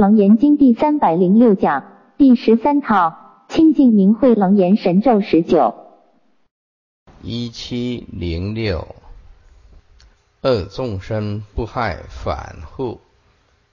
[0.00, 1.84] 楞严经第三百零六讲
[2.16, 5.74] 第十三套清净明慧楞严神咒十九。
[7.20, 8.94] 一七零六，
[10.40, 12.98] 恶众生不害反护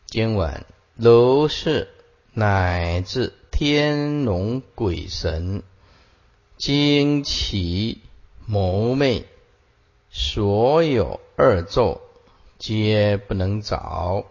[0.06, 0.66] 经文，
[0.98, 1.88] 如是
[2.34, 5.64] 乃至天龙鬼神
[6.58, 8.02] 惊奇
[8.46, 9.24] 谋昧，
[10.10, 12.02] 所有恶咒
[12.58, 14.26] 皆不能着。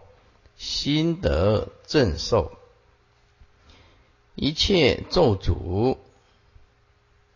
[0.57, 2.51] 心得正受，
[4.33, 5.97] 一切咒诅、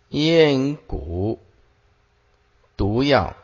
[0.09, 1.37] 烟蛊、
[2.75, 3.35] 毒药、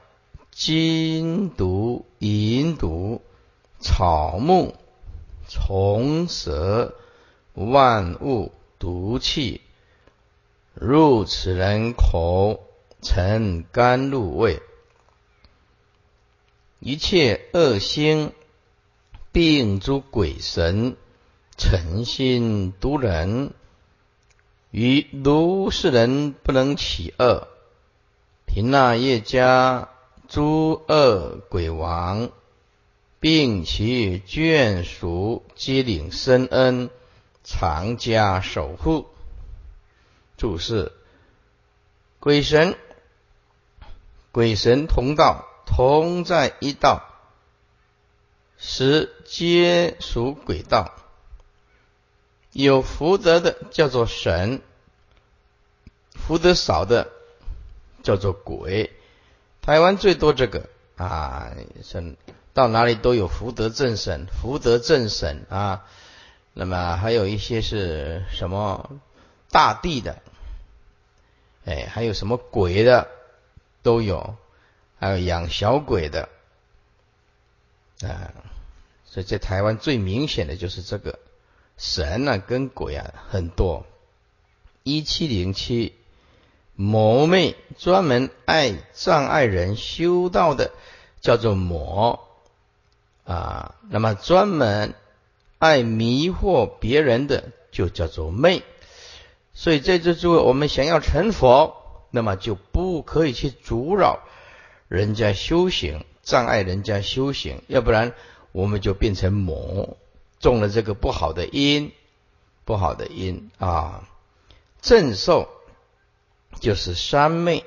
[0.51, 3.21] 金毒、银毒、
[3.79, 4.75] 草木、
[5.47, 6.95] 虫蛇、
[7.53, 9.61] 万物毒气，
[10.73, 12.63] 入此人口
[13.03, 14.59] 成甘露味，
[16.79, 18.33] 一切恶心。
[19.39, 20.95] 并诸鬼神
[21.57, 23.53] 诚心毒人，
[24.71, 27.47] 与如是人不能起恶。
[28.47, 29.89] 贫那业家
[30.27, 32.31] 诸恶鬼王，
[33.19, 36.89] 并其眷属皆领深恩，
[37.43, 39.05] 常加守护。
[40.35, 40.91] 注释：
[42.19, 42.75] 鬼神，
[44.31, 47.03] 鬼神同道，同在一道。
[48.57, 50.93] 十皆属鬼道，
[52.51, 54.61] 有福德的叫做神，
[56.15, 57.09] 福德少的
[58.01, 58.91] 叫做鬼。
[59.61, 61.51] 台湾最多这个啊，
[61.83, 62.17] 神
[62.53, 65.85] 到哪里都有福德正神、福德正神啊。
[66.53, 68.89] 那么还有一些是什么
[69.51, 70.21] 大地的，
[71.65, 73.07] 哎，还有什么鬼的
[73.83, 74.35] 都有，
[74.99, 76.29] 还有养小鬼的。
[78.03, 78.33] 啊，
[79.05, 81.19] 所以在台湾最明显的就是这个
[81.77, 83.85] 神啊跟鬼啊很多。
[84.83, 85.93] 一七零七
[86.75, 90.71] 魔魅专门爱障碍人修道的
[91.19, 92.19] 叫做魔
[93.25, 94.93] 啊，那么专门
[95.57, 98.63] 爱迷惑别人的就叫做魅。
[99.53, 101.75] 所以在这诸位，我们想要成佛，
[102.11, 104.19] 那么就不可以去阻扰
[104.87, 106.05] 人家修行。
[106.27, 108.13] 障碍人家修行，要不然
[108.51, 109.95] 我们就变成魔，
[110.41, 111.93] 中了这个不好的因，
[112.65, 114.05] 不好的因啊。
[114.81, 115.47] 正受
[116.59, 117.63] 就是三昧，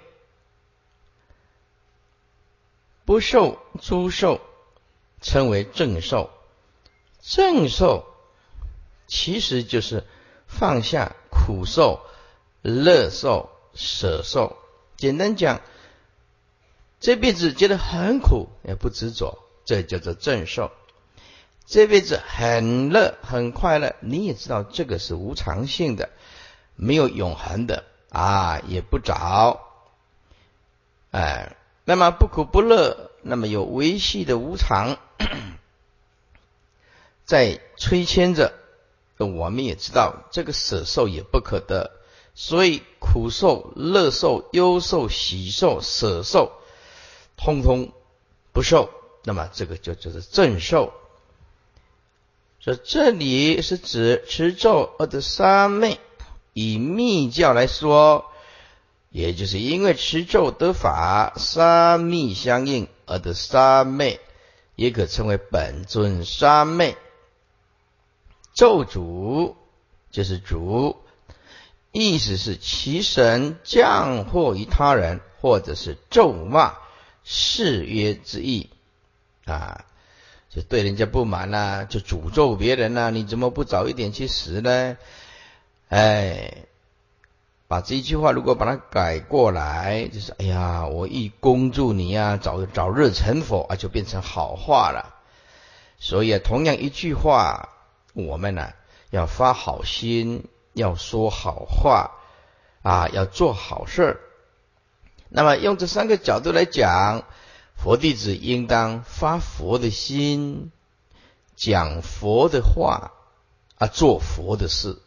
[3.07, 4.43] 不受诸受
[5.23, 6.29] 称为正受。
[7.23, 8.05] 正受
[9.07, 10.05] 其实就是
[10.47, 12.03] 放下苦受、
[12.61, 14.59] 乐受、舍受。
[14.99, 15.63] 简单讲。
[17.01, 20.71] 这辈子觉得很苦，也不执着，这叫做正受。
[21.67, 26.11] 这辈子很乐，很快乐，你也知道这个是无常性的，
[26.77, 29.61] 没有永恒的啊，也不着。
[31.11, 34.99] 哎，那么不苦不乐，那么有维系的无常，
[37.25, 38.53] 在催牵着。
[39.17, 41.91] 我们也知道这个舍受也不可得，
[42.35, 46.53] 所以苦受、乐受、忧受、喜受、舍受。
[47.43, 47.93] 通通
[48.53, 48.91] 不受，
[49.25, 50.93] 那么这个就就是正受。
[52.59, 55.99] 说这里是指持咒而得三昧，
[56.53, 58.27] 以密教来说，
[59.09, 64.21] 也就是因为持咒得法，三密相应而得三昧，
[64.77, 66.97] 也可称为本尊三昧。
[68.53, 69.57] 咒主
[70.11, 70.97] 就是主，
[71.93, 76.75] 意思是其神降祸于他人，或者是咒骂。
[77.33, 78.71] 誓约之意
[79.45, 79.85] 啊，
[80.51, 84.97] 就对人家不满呐，就诅咒别人呐，你怎么不早一点去死呢？
[85.91, 86.65] 哎，
[87.69, 95.15] 把这一句话如果把它改过来，就是哎呀，我一恭祝你呀，早早日成佛啊，就变成好话了。
[96.01, 97.69] 所以啊，同样一句话，
[98.13, 98.73] 我们呢
[99.11, 102.11] 要发好心，要说好话
[102.83, 104.21] 啊，要做好事儿。
[105.33, 107.25] 那么用这三个角度来讲，
[107.77, 110.73] 佛弟子应当发佛的心，
[111.55, 113.13] 讲佛的话
[113.79, 114.99] 啊，做佛的事。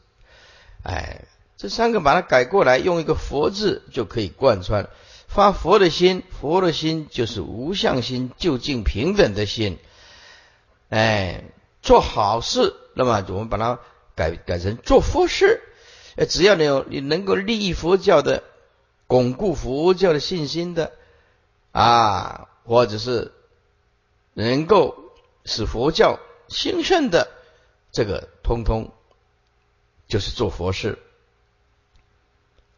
[0.81, 1.25] 哎，
[1.57, 4.89] 这三个把它改过来，用一个佛字就可以贯穿。
[5.27, 9.77] 发佛的心，佛的心就是无相心，就近平等的心。
[10.87, 11.43] 哎，
[11.81, 13.79] 做好事，那么我们把它
[14.15, 15.61] 改改成做佛事。
[16.15, 18.41] 哎，只要你有你能够利益佛教的。
[19.13, 20.91] 巩固佛教的信心的
[21.71, 23.31] 啊，或者是
[24.33, 24.95] 能够
[25.45, 26.17] 使佛教
[26.47, 27.29] 兴盛的
[27.91, 28.91] 这个通通
[30.07, 30.97] 就是做佛事。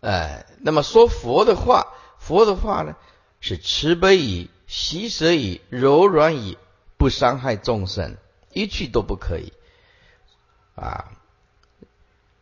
[0.01, 2.97] 哎，那么说佛的话，佛的话呢，
[3.39, 6.57] 是慈悲以喜舍以柔软以
[6.97, 8.17] 不伤害众生，
[8.51, 9.53] 一句都不可以
[10.75, 11.13] 啊。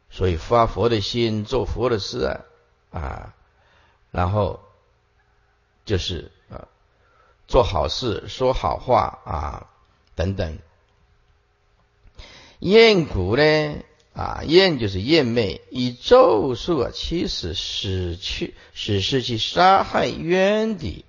[0.10, 2.42] 所以发佛的心，做佛的事啊
[2.90, 3.36] 啊，
[4.14, 4.62] 然后
[5.84, 6.70] 就是啊，
[7.48, 9.68] 做好事，说好话啊
[10.16, 10.60] 等等。
[12.60, 13.76] 厌古呢？
[14.14, 21.04] 啊，厌就是厌魅，以咒术啊，其实使去使失去杀害冤敌。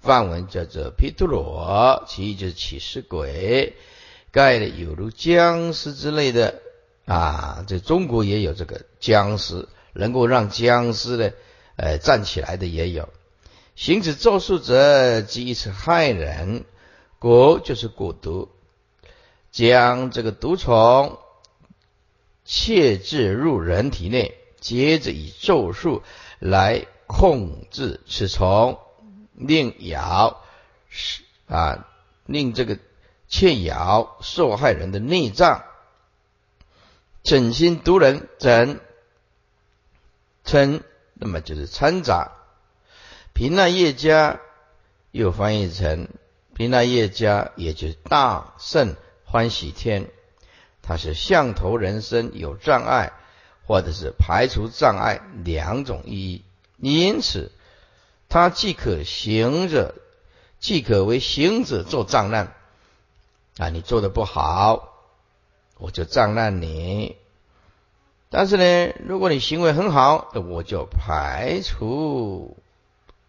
[0.00, 3.74] 梵文叫做毗荼罗，其意就是起尸鬼，
[4.30, 6.62] 盖的有如僵尸之类的
[7.06, 7.64] 啊。
[7.66, 11.32] 在中国也有这个僵尸，能够让僵尸呢，
[11.76, 13.08] 呃，站起来的也有。
[13.74, 16.64] 行此咒术者，即以此害人。
[17.20, 18.48] 蛊就是蛊毒，
[19.50, 21.18] 将这个毒虫。
[22.44, 26.02] 切置入人体内，接着以咒术
[26.40, 28.80] 来控制此虫，
[29.32, 30.42] 令咬
[30.88, 31.86] 是啊，
[32.26, 32.78] 令这个
[33.28, 35.62] 切咬受害人的内脏，
[37.22, 38.80] 整心毒人，整
[40.44, 40.82] 称
[41.22, 42.32] 那么就是掺杂。
[43.32, 44.40] 平那叶家
[45.12, 46.08] 又翻译成
[46.52, 50.10] 平那叶家，也就是大圣欢喜天。
[50.82, 53.12] 它是相头人身有障碍，
[53.68, 56.44] 或者是排除障碍两种意义。
[56.78, 57.52] 因此，
[58.28, 59.94] 它既可行者，
[60.58, 62.52] 既可为行者做障难。
[63.58, 64.92] 啊，你做的不好，
[65.78, 67.14] 我就障难你；
[68.32, 72.56] 但是呢，如果你行为很好，那我就排除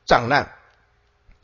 [0.05, 0.51] 障难。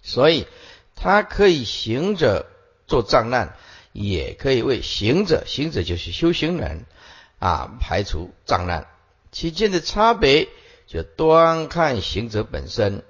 [0.01, 0.47] 所以，
[0.95, 2.47] 它可以行者
[2.87, 3.55] 做障难。
[3.91, 6.85] 也可以为行者，行者就是修行人
[7.39, 8.87] 啊，排除障难。
[9.31, 10.47] 其间的差别
[10.85, 13.03] 就端看行者本身。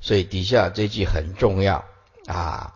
[0.00, 1.84] 所以底下这句很重要
[2.26, 2.74] 啊。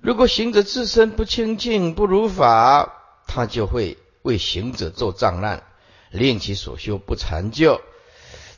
[0.00, 2.92] 如果行者自身不清净、不如法，
[3.28, 5.62] 他就会为行者做障碍，
[6.10, 7.82] 令其所修不成就。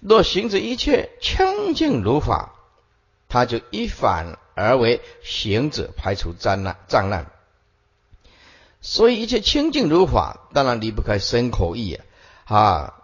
[0.01, 2.55] 若行者一切清净如法，
[3.29, 7.27] 他就一反而为行者排除障难障碍。
[8.81, 11.95] 所以一切清净如法，当然离不开身口意
[12.45, 12.57] 啊！
[12.57, 12.95] 啊，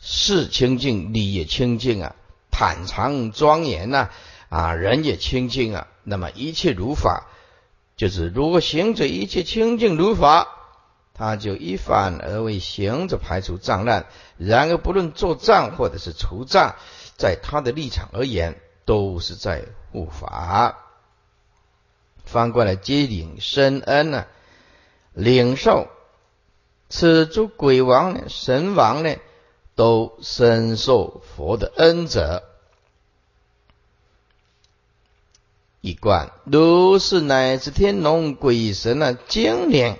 [0.00, 2.16] 事清净，理也清净啊，
[2.50, 4.10] 坦常庄严呐，
[4.48, 5.86] 啊，人也清净啊。
[6.02, 7.28] 那么一切如法，
[7.96, 10.48] 就是如果行者一切清净如法，
[11.14, 14.06] 他就一反而为行者排除障碍。
[14.36, 16.74] 然而不论做障或者是除障，
[17.16, 20.78] 在他的立场而言，都是在护法。
[22.24, 24.26] 翻过来接领深恩呢？
[25.12, 25.86] 领受
[26.88, 29.16] 此诸鬼王呢、神王呢，
[29.76, 32.42] 都深受佛的恩泽。
[35.80, 39.98] 一贯如是，乃至天龙鬼神啊、精灵、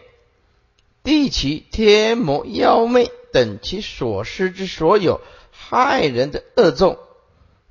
[1.04, 5.20] 地奇、天魔、妖魅等其所施之所有
[5.52, 6.98] 害人的恶众，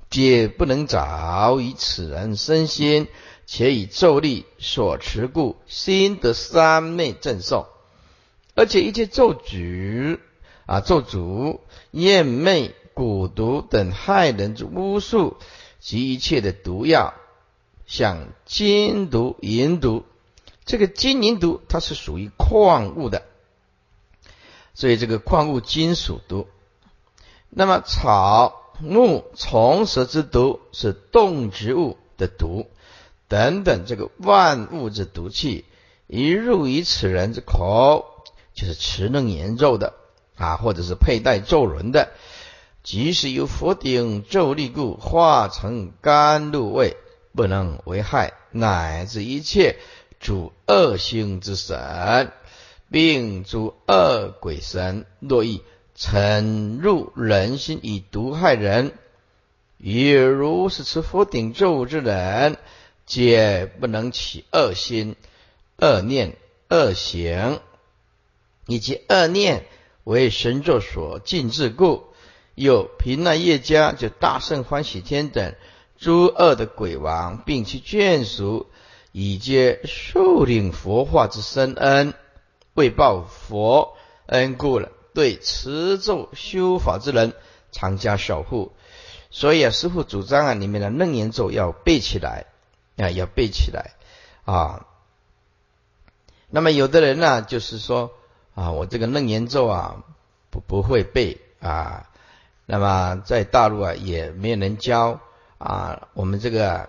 [0.08, 3.08] 皆不能着于此人身心。
[3.46, 7.66] 且以咒力所持故，心得三昧正受，
[8.54, 10.18] 而且一切咒诅
[10.64, 11.58] 啊、咒诅、
[11.90, 15.36] 厌魅、蛊毒等害人之巫术
[15.78, 17.12] 及一切的毒药，
[17.84, 20.06] 像金毒、银毒，
[20.64, 23.22] 这个金银毒它是属于矿物的，
[24.74, 26.46] 所以这个矿物金属毒。
[27.50, 32.66] 那么草木虫蛇之毒是动植物的毒。
[33.26, 35.64] 等等，这个万物之毒气
[36.06, 39.94] 一入于此人之口，就是持能言咒的
[40.36, 42.10] 啊，或者是佩戴咒轮的，
[42.82, 46.98] 即使有佛顶咒力故，化成甘露味，
[47.34, 49.78] 不能为害，乃至一切
[50.24, 52.32] 诸恶星之神，
[52.90, 55.60] 并诸恶鬼神，若欲
[55.94, 58.92] 沉入人心以毒害人，
[59.76, 62.56] 也如是持佛顶咒之人。
[63.04, 65.14] 皆不能起恶心、
[65.76, 66.38] 恶念、
[66.70, 67.60] 恶行，
[68.66, 69.66] 以及恶念
[70.04, 72.04] 为神咒所禁制故，
[72.54, 75.54] 有平那业家就大圣欢喜天等
[75.98, 78.68] 诸恶的鬼王，并其眷属，
[79.16, 82.14] 以皆受领佛化之深恩，
[82.74, 87.32] 为报佛恩故了，对持咒修法之人，
[87.70, 88.72] 常加守护。
[89.30, 92.46] 所以啊，师父主张啊，里面的楞严咒要背起来。
[92.96, 93.90] 啊，要背起来
[94.44, 94.86] 啊！
[96.48, 98.12] 那么有的人呢，就是说
[98.54, 100.04] 啊，我这个楞严咒啊，
[100.50, 102.08] 不不会背啊。
[102.66, 105.18] 那么在大陆啊，也没有人教
[105.58, 106.06] 啊。
[106.14, 106.88] 我们这个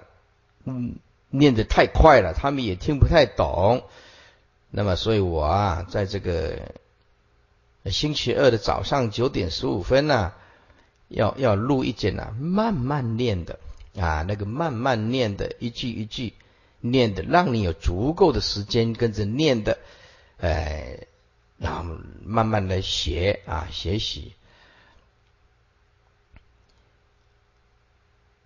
[0.65, 0.97] 嗯
[1.37, 3.83] 念的太快了，他们也听不太懂。
[4.69, 6.73] 那么，所以我啊，在这个
[7.85, 10.33] 星期二的早上九点十五分呢，
[11.07, 13.59] 要要录一节呢，慢慢念的
[13.97, 16.33] 啊，那个慢慢念的一句一句。
[16.81, 19.79] 念的，让你有足够的时间跟着念的，
[20.37, 21.07] 哎，
[21.57, 24.33] 然后慢慢的学啊，学习，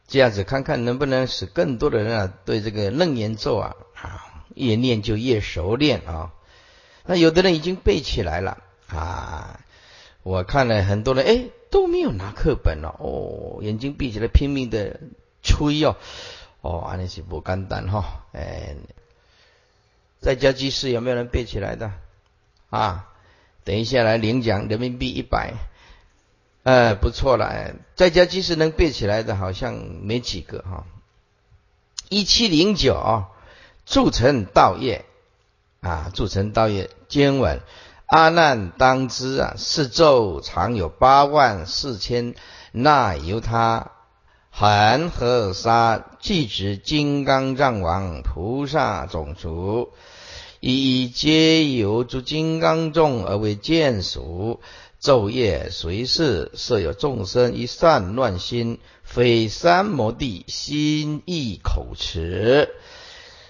[0.10, 6.34] 这样子看看能不能使更多的人啊，对这个楞严咒啊啊，越念就越熟练啊。
[7.06, 9.60] 那有的人已经背起来了啊，
[10.24, 15.00] 我看了很多人，哎，都没有拿课本了，哦，眼睛闭起来拼命的
[15.44, 15.96] 吹哦。
[16.62, 18.76] 哦，安尼是不简单哈，哎，
[20.20, 21.92] 在家居士有没有人背起来的
[22.70, 23.06] 啊？
[23.64, 25.54] 等一下来领奖，人民币一百，
[26.70, 29.74] 呃，不错了，在家其实能背起来的好像
[30.04, 30.86] 没几个哈。
[32.10, 33.24] 一七零九，
[33.88, 35.04] 铸成道业
[35.82, 37.62] 啊，铸成道业经文，
[38.06, 42.36] 阿难当知啊，四咒常有八万四千，
[42.72, 43.90] 那由他。
[44.52, 49.90] 恒河沙即指金刚藏王菩萨种族，
[50.60, 54.60] 一一皆由诸金刚众而为见属。
[55.02, 62.70] 昼夜随事，设有众生一善乱心，非三摩地心意口持，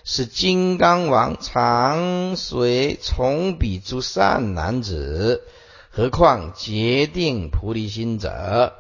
[0.03, 5.41] 是金刚王常随从彼诸善男子，
[5.89, 8.75] 何况决定菩提心者？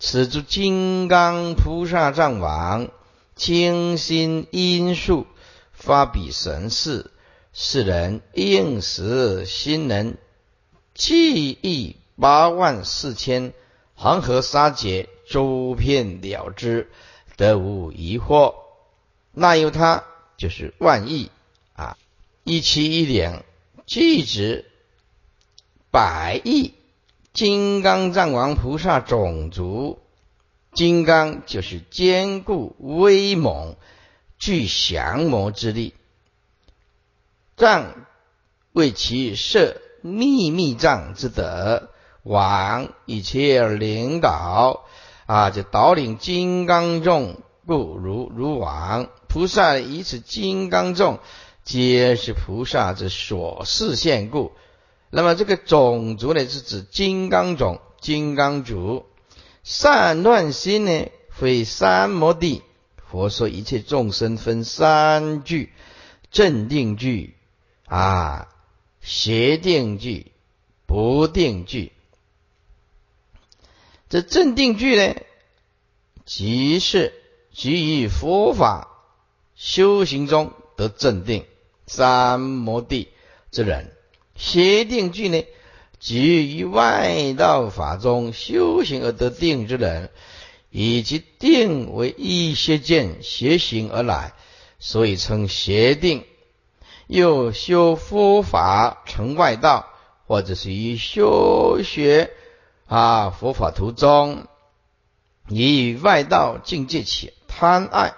[0.00, 2.88] 此诸金刚菩萨藏王，
[3.36, 5.26] 清心因数，
[5.72, 7.12] 发彼神事，
[7.52, 10.16] 世人应时心能
[10.92, 13.52] 记忆八万四千，
[13.94, 16.90] 黄河沙劫，周遍了之，
[17.36, 18.54] 得无疑惑。
[19.32, 20.04] 那由他
[20.36, 21.30] 就是万亿
[21.74, 21.96] 啊，
[22.44, 23.42] 一七一两，
[23.86, 24.70] 即指
[25.90, 26.74] 百亿。
[27.32, 30.00] 金刚藏王菩萨种族，
[30.72, 33.76] 金刚就是坚固威猛、
[34.36, 35.94] 具降魔之力。
[37.56, 38.06] 藏
[38.72, 41.90] 为其设秘密藏之德，
[42.22, 44.84] 王一切领导
[45.26, 51.18] 啊，就导领金刚众，故如如王菩萨以此金刚众，
[51.64, 54.52] 皆是菩萨之所示现故。
[55.08, 59.06] 那么这个种族呢，是指金刚种、金刚族。
[59.62, 62.62] 善乱心呢，非三摩地。
[63.10, 65.72] 佛说一切众生分三句：
[66.30, 67.34] 正定句
[67.86, 68.48] 啊，
[69.00, 70.32] 邪定句、
[70.86, 71.92] 不定句。
[74.10, 75.14] 这正定句呢，
[76.26, 77.14] 即是
[77.54, 78.88] 基于佛法
[79.54, 81.44] 修行中得正定
[81.86, 83.08] 三摩地
[83.52, 83.92] 之人。
[84.34, 85.44] 邪定句呢，
[86.00, 90.10] 即于外道法中修行而得定之人，
[90.70, 94.32] 以及定为一邪见邪行而来，
[94.80, 96.24] 所以称邪定。
[97.06, 99.88] 又修佛法成外道，
[100.26, 102.30] 或者是于修学
[102.90, 104.48] 啊佛法途中，
[105.48, 108.14] 以与外道境界起贪爱，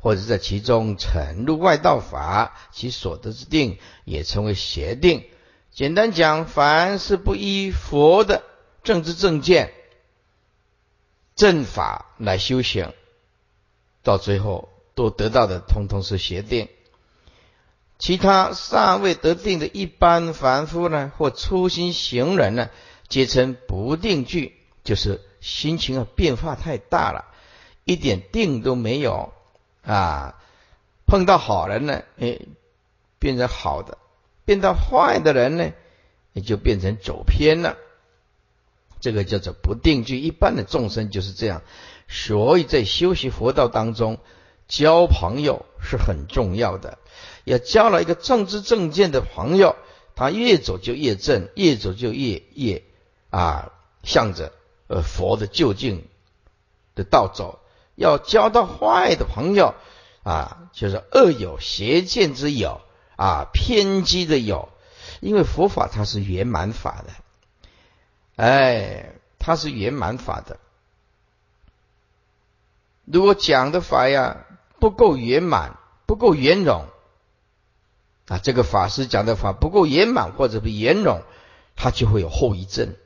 [0.00, 5.24] 或者在其中沉入外道法，其所得之定也称为邪定。
[5.70, 8.42] 简单讲，凡是不依佛的
[8.82, 9.74] 政治正见、
[11.36, 12.94] 正法来修行，
[14.02, 16.70] 到最后都得到的通通是邪定。
[17.98, 22.70] 其他尚未得定的一般凡夫呢，或初心行人呢，
[23.08, 27.26] 皆称不定句，就是心情啊变化太大了，
[27.84, 29.32] 一点定都没有
[29.82, 30.40] 啊。
[31.06, 32.38] 碰到好人呢，哎，
[33.18, 33.98] 变成好的。
[34.46, 35.72] 变到坏的人呢，
[36.32, 37.76] 也就变成走偏了。
[39.00, 40.18] 这个叫做不定句。
[40.18, 41.62] 一般的众生就是这样，
[42.08, 44.18] 所以在修习佛道当中，
[44.66, 46.98] 交朋友是很重要的。
[47.44, 49.76] 要交了一个正知正见的朋友，
[50.14, 52.82] 他越走就越正，越走就越越
[53.36, 53.72] 啊，
[54.02, 54.52] 向着
[54.86, 56.06] 呃佛的究竟
[56.94, 57.58] 的道走。
[57.96, 59.74] 要交到坏的朋友
[60.22, 62.80] 啊，就是恶有邪见之友。
[63.16, 64.70] 啊，偏激的有，
[65.20, 67.12] 因为佛法它是圆满法的，
[68.34, 70.58] 哎，它是圆满法的。
[73.04, 74.46] 如果讲的法呀
[74.80, 76.86] 不够圆满，不够圆融，
[78.26, 81.22] 啊，这个法师讲的法不够圆满或者不圆融，
[81.76, 82.96] 他就会有后遗症。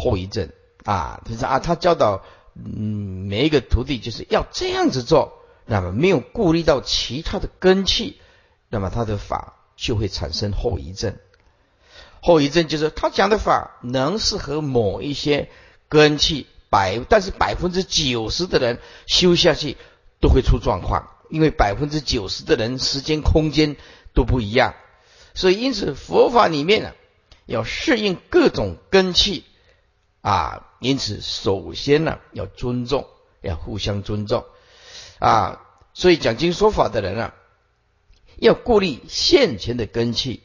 [0.00, 0.48] 后遗症
[0.84, 8.20] 啊，他说啊，他教导嗯每一个徒弟就是要这样子做，那么没有顾虑到其他的根器，
[8.68, 11.16] 那么他的法就会产生后遗症。
[12.22, 15.48] 后遗症就是他讲的法能适合某一些
[15.88, 19.76] 根器百，但是百分之九十的人修下去
[20.20, 23.76] 都会出状况，因为百分之九十的人时间空间。
[24.12, 24.74] 都不一样，
[25.34, 26.90] 所以因此佛法里面呢，
[27.46, 29.44] 要适应各种根器
[30.20, 30.66] 啊。
[30.80, 33.06] 因此首先呢，要尊重，
[33.40, 34.44] 要互相尊重
[35.18, 35.60] 啊。
[35.92, 37.34] 所以讲经说法的人啊，
[38.36, 40.42] 要顾虑现前的根器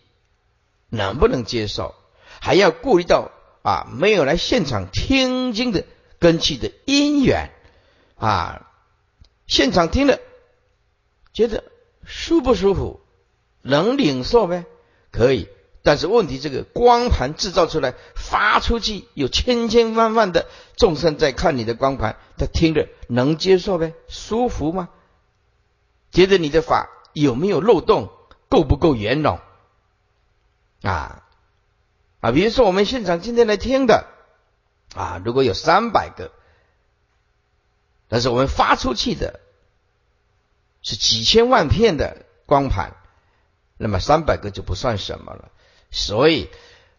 [0.90, 1.96] 能不能接受，
[2.42, 3.32] 还要顾虑到
[3.64, 5.86] 啊没有来现场听经的
[6.20, 7.52] 根器的因缘
[8.18, 8.70] 啊。
[9.48, 10.20] 现场听了
[11.32, 11.64] 觉得
[12.04, 13.00] 舒不舒服？
[13.62, 14.66] 能领受呗？
[15.12, 15.48] 可以，
[15.86, 23.94] 但是问题这个光盘制造出来发出去，有千千万万的众生在看你的光盘，他听着能接受呗？
[24.08, 24.90] 舒服吗？
[26.12, 28.10] 觉得你的法有没有漏洞？
[28.50, 29.40] 够不够圆融？
[30.82, 31.24] 啊
[32.20, 32.32] 啊！
[32.32, 34.08] 比如说我们现场今天来听的
[34.96, 36.32] 啊，如果有三百个，
[38.08, 39.40] 但是我们发出去的
[40.82, 42.96] 是几千万片的光盘。
[43.78, 45.52] 那么三百个就不算什么了，
[45.98, 46.50] 所以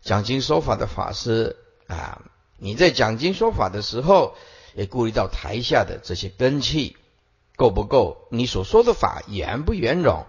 [0.00, 2.22] 讲经说法的法师啊，
[2.56, 4.34] 你在讲经说法的时候，
[4.74, 6.96] 也顾虑到台下的这些根器
[7.56, 10.24] 够不够，你所说的法圆不圆融，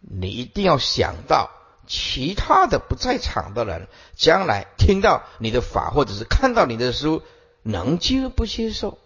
[0.00, 1.50] 你一定要想到
[1.86, 7.22] 其他的不在场的人，将来听到你的法或者是看到你的书，
[7.62, 8.96] 能接不接受？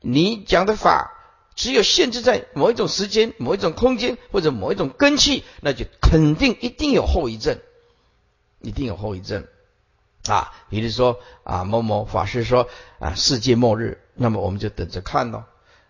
[0.00, 1.10] 你讲的法。
[1.56, 7.60] 只有限制在某一种时间、某一种空间或者某一种根器，那就肯定一定有后遗症，
[8.64, 9.46] 一定有后遗症
[10.26, 10.52] 啊！
[10.70, 15.44] 比如说啊，某某法师说啊，世界末日，那么我们就等着看咯。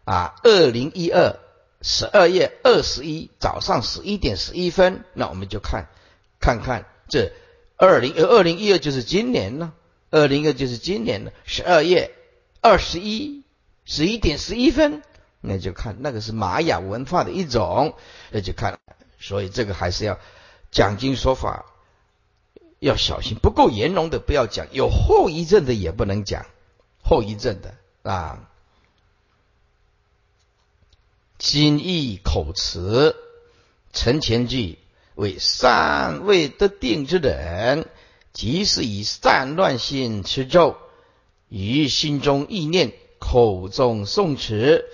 [0.04, 1.36] 啊，二零一二
[1.80, 5.86] 十二月二十一早上十一点十一分，那我们就看
[6.40, 7.32] 看看这
[7.76, 9.72] 二零二零一二就是今年呢，
[10.10, 12.14] 二零二就是今年的十二月
[12.60, 13.44] 二十一
[13.84, 15.02] 十一点十一分。
[15.46, 17.94] 那就看那个是玛雅文化的一种，
[18.30, 18.78] 那就看，
[19.20, 20.18] 所以这个还是要
[20.70, 21.66] 讲经说法
[22.84, 26.44] 要小心，不够圆融的不要讲，有后遗症的也不能讲，
[27.02, 28.50] 后遗症的啊。
[31.38, 33.16] 心意口词
[33.92, 34.78] 陈前句
[35.14, 37.88] 为善未得定之人，
[38.34, 40.76] 即是以散乱心持咒，
[41.48, 44.84] 于心中意念，口中诵持。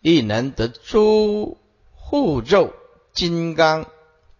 [0.00, 1.58] 亦能得诸
[1.92, 2.72] 护咒
[3.12, 3.90] 金刚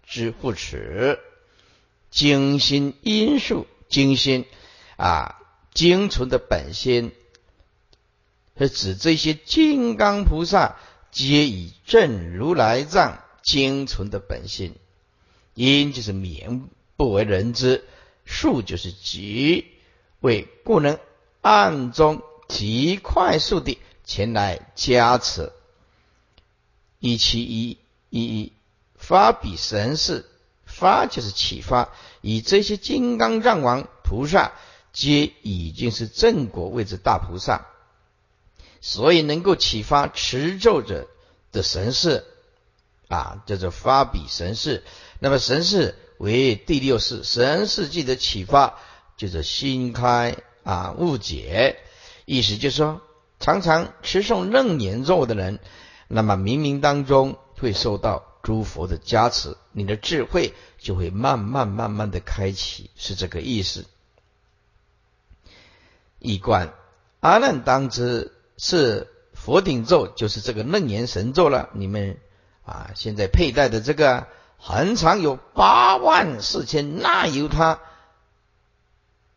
[0.05, 1.19] 之护持，
[2.11, 4.45] 精心因数精心
[4.97, 5.41] 啊，
[5.73, 7.13] 精纯的本心，
[8.59, 10.77] 是指这些金刚菩萨
[11.11, 14.75] 皆以正如来藏精纯的本心。
[15.55, 17.85] 因就是名不为人知，
[18.25, 19.67] 数就是极
[20.21, 20.99] 为故能
[21.41, 23.79] 暗中极快速地。
[24.05, 25.53] 前来加持，
[26.99, 28.53] 一七一一一
[28.95, 30.25] 发比神事，
[30.79, 34.53] 发就是启发，以这些金刚藏王菩萨
[34.93, 37.67] 皆已经是正果位置大菩萨，
[38.81, 41.09] 所以能够启发持咒者
[41.53, 42.25] 的神事
[43.09, 44.85] 啊，叫做发比神事。
[45.19, 48.79] 那么神事为第六世神事记的启发，
[49.17, 51.79] 就是心开啊误解，
[52.25, 53.01] 意思就是说。
[53.41, 55.61] 常常持诵楞严咒的人，
[56.09, 63.85] 那么冥冥当中会受到诸佛的加持，你的智慧就会慢慢慢慢的开启，是这个意思。
[66.19, 66.73] 一观
[67.21, 71.71] 阿难当知是佛顶咒，就是这个楞严神咒了。
[71.75, 72.19] 你们
[72.65, 74.27] 啊，现在佩戴的这个，
[74.59, 77.81] 恒常有八万四千那由他，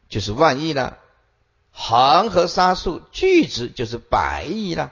[0.09, 0.97] 就是万亿了。
[1.71, 4.91] 恒河沙数巨子就是百亿了。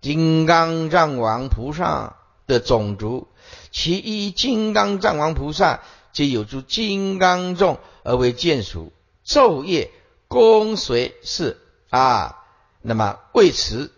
[0.00, 3.26] 金刚藏王菩萨的种族，
[3.74, 5.82] 其一金刚藏王菩萨
[6.12, 8.92] 皆有诸金刚众而为眷属，
[9.26, 9.90] 昼夜
[10.28, 11.58] 恭随侍
[11.90, 12.40] 啊。
[12.82, 13.90] 那么为持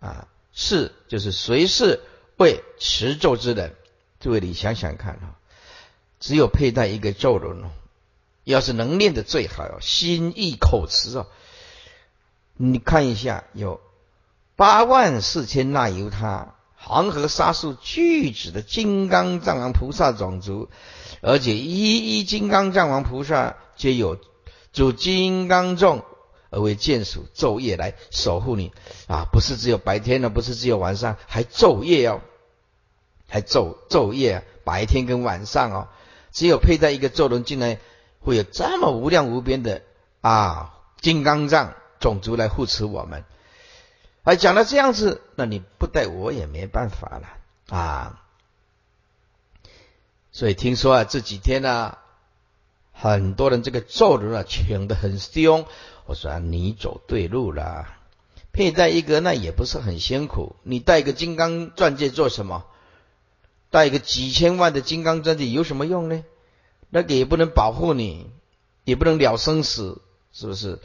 [0.00, 2.00] 啊，是就是随侍
[2.38, 3.76] 为持咒之人。
[4.20, 5.36] 诸位，你想想看啊，
[6.18, 7.70] 只有佩戴一个咒轮哦，
[8.44, 11.26] 要是能念的最好，心意口持哦。
[12.54, 13.82] 你看一下，有
[14.56, 20.68] 八万四千那由他，黄河沙数巨指的金刚藏王菩萨种族，
[21.20, 24.18] 而且一一金刚藏王菩萨皆有
[24.72, 26.02] 主金刚众
[26.48, 28.72] 而为眷属，昼夜来守护你
[29.06, 29.26] 啊！
[29.30, 32.22] 不是只有白天呢，不是只有晚上，还昼夜哦，
[33.28, 35.88] 还昼昼夜，白天跟晚上哦，
[36.32, 37.78] 只有佩戴一个咒轮，进来
[38.20, 39.82] 会有这么无量无边的
[40.22, 43.24] 啊金刚藏种族来护持我们。
[44.30, 48.22] 还讲到这样子，那你不带我也没办法了啊！
[50.30, 51.98] 所以听说啊，这几天呢，
[52.92, 55.66] 很多人这个咒轮啊，请的很凶。
[56.06, 57.88] 我说你走对路了，
[58.52, 60.54] 佩戴一个那也不是很辛苦。
[60.62, 62.66] 你带个金刚钻戒做什么？
[63.68, 66.22] 带个几千万的金刚钻戒有什么用呢？
[66.88, 68.30] 那个也不能保护你，
[68.84, 70.78] 也不能了生死，是不是？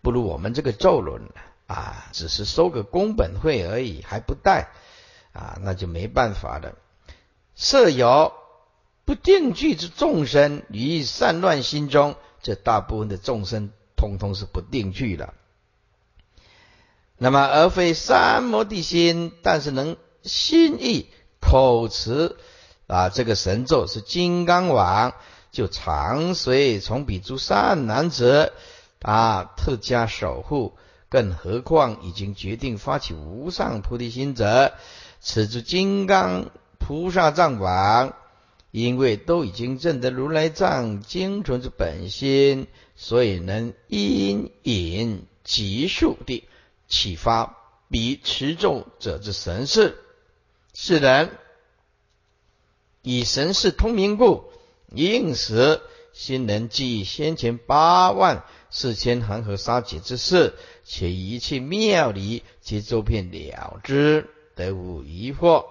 [0.00, 1.30] 不如我们这个咒轮。
[1.66, 4.68] 啊只是收个工本费而已，还不带
[5.32, 6.74] 啊，那就没办法了。
[7.54, 8.32] 设有
[9.04, 15.34] 不定聚之众生于散乱心中，这大部分的众生通通是不定聚的。
[17.18, 21.08] 那么而非三摩地心，但是能心意
[21.40, 22.36] 口持
[22.86, 25.14] 啊，这个神咒是金刚王，
[25.50, 28.52] 就常随从彼诸善男子
[29.02, 30.76] 啊，特加守护。
[31.12, 34.72] 更何况已经决定发起无上菩提心者，
[35.20, 38.14] 此诸金刚菩萨藏王，
[38.70, 46.48] 因为都已经证得如来藏精纯之本心，所以能因引即速地
[46.88, 47.58] 启发
[47.90, 49.98] 彼持咒者之神识。
[50.72, 51.28] 是人
[53.02, 54.44] 以神识通明故，
[54.94, 55.82] 应时
[56.14, 60.54] 心能记先前八万四千恒河沙劫之事。
[60.84, 65.66] 且一切妙理皆周遍了之，得无疑惑。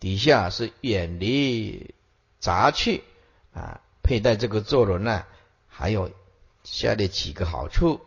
[0.00, 1.94] 底下是远离
[2.40, 3.04] 杂趣
[3.54, 5.24] 啊，佩戴这个坐轮呢，
[5.68, 6.10] 还有
[6.64, 8.00] 下列几个好处。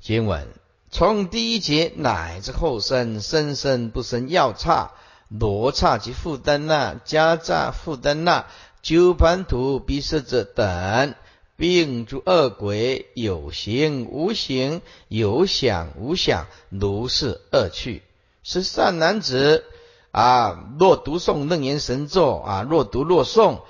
[0.00, 0.48] 经文
[0.90, 4.92] 从第一节乃至后生，生生不生药叉、
[5.28, 8.46] 罗刹及负担那、加扎负担那、
[8.82, 11.14] 九盘图、毗舍者等。
[11.62, 18.02] 并诸恶鬼有形无形，有想无想，如是恶趣。
[18.42, 19.64] 是善男子
[20.10, 23.60] 啊，若读诵楞严神咒啊，若读若诵，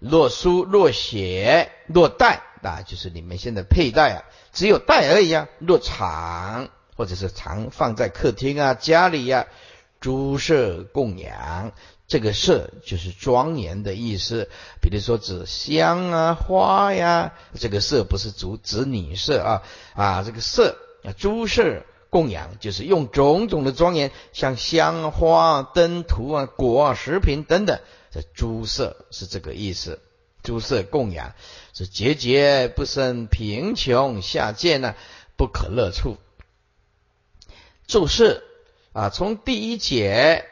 [0.00, 5.46] 若书若写，若带啊，就是你们现在佩戴啊，只有戴而已啊。
[5.60, 9.46] 若常或者是常放在客厅啊、家里呀，
[10.00, 11.70] 诸舍供养。
[12.08, 14.48] 这个色就是庄严的意思，
[14.80, 19.62] 比如说指香啊、花呀，这个色不是指指女色啊
[19.94, 27.80] 啊，这个色啊，诸色供养就是用种种的庄严，像香花、灯图啊、果啊、食品等等，
[28.12, 29.98] 这诸色是这个意思。
[30.44, 31.34] 诸色供养
[31.72, 34.94] 是节节不生贫穷下贱呢，
[35.36, 36.18] 不可乐处。
[37.88, 38.44] 注释
[38.92, 40.44] 啊，从第一节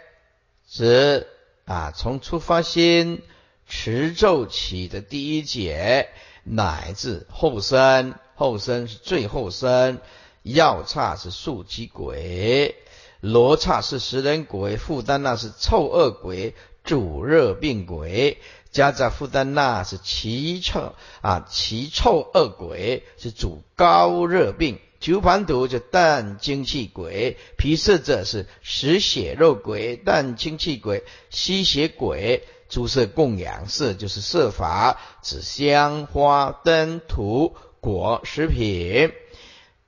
[0.69, 1.29] 指。
[1.65, 3.23] 啊，从出发心
[3.67, 6.09] 持咒起的第一节，
[6.43, 9.99] 乃至后生，后生是最后生，
[10.43, 12.77] 药叉是树鸡鬼，
[13.21, 18.39] 罗刹是食人鬼，负担那是臭恶鬼，主热病鬼，
[18.71, 24.79] 加在负担那是奇臭啊，奇臭恶鬼是主高热病。
[25.05, 32.43] 九盘毒就淡精气鬼，皮色者是食血肉鬼，淡精气鬼，吸血鬼。
[32.71, 39.13] 诸色供养色就是色法，指香花灯土果食品。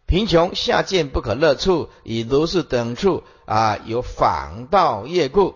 [0.05, 5.55] 贫穷下贱不可乐处，以如是等处啊，有仿道业故。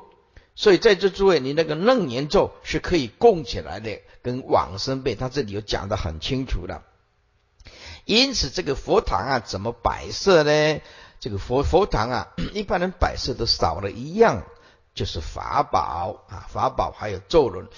[0.55, 6.83] 所以在这诸位，你那个楞严咒是可以供起来的，跟往生辈他这里有讲的很清楚的。
[8.11, 10.81] 因此，这个佛堂啊，怎么摆设呢？
[11.21, 14.43] 这个佛佛堂啊， 一般人摆设都少了一样，
[14.95, 17.69] 就是法宝啊，法宝还有咒轮。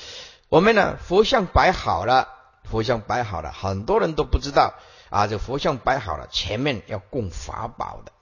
[0.49, 2.29] 我们呢，佛像摆好了，
[2.64, 4.73] 佛像摆好了，很多人都不知道
[5.11, 5.27] 啊。
[5.27, 8.12] 这佛像摆好了，前面要供法宝的，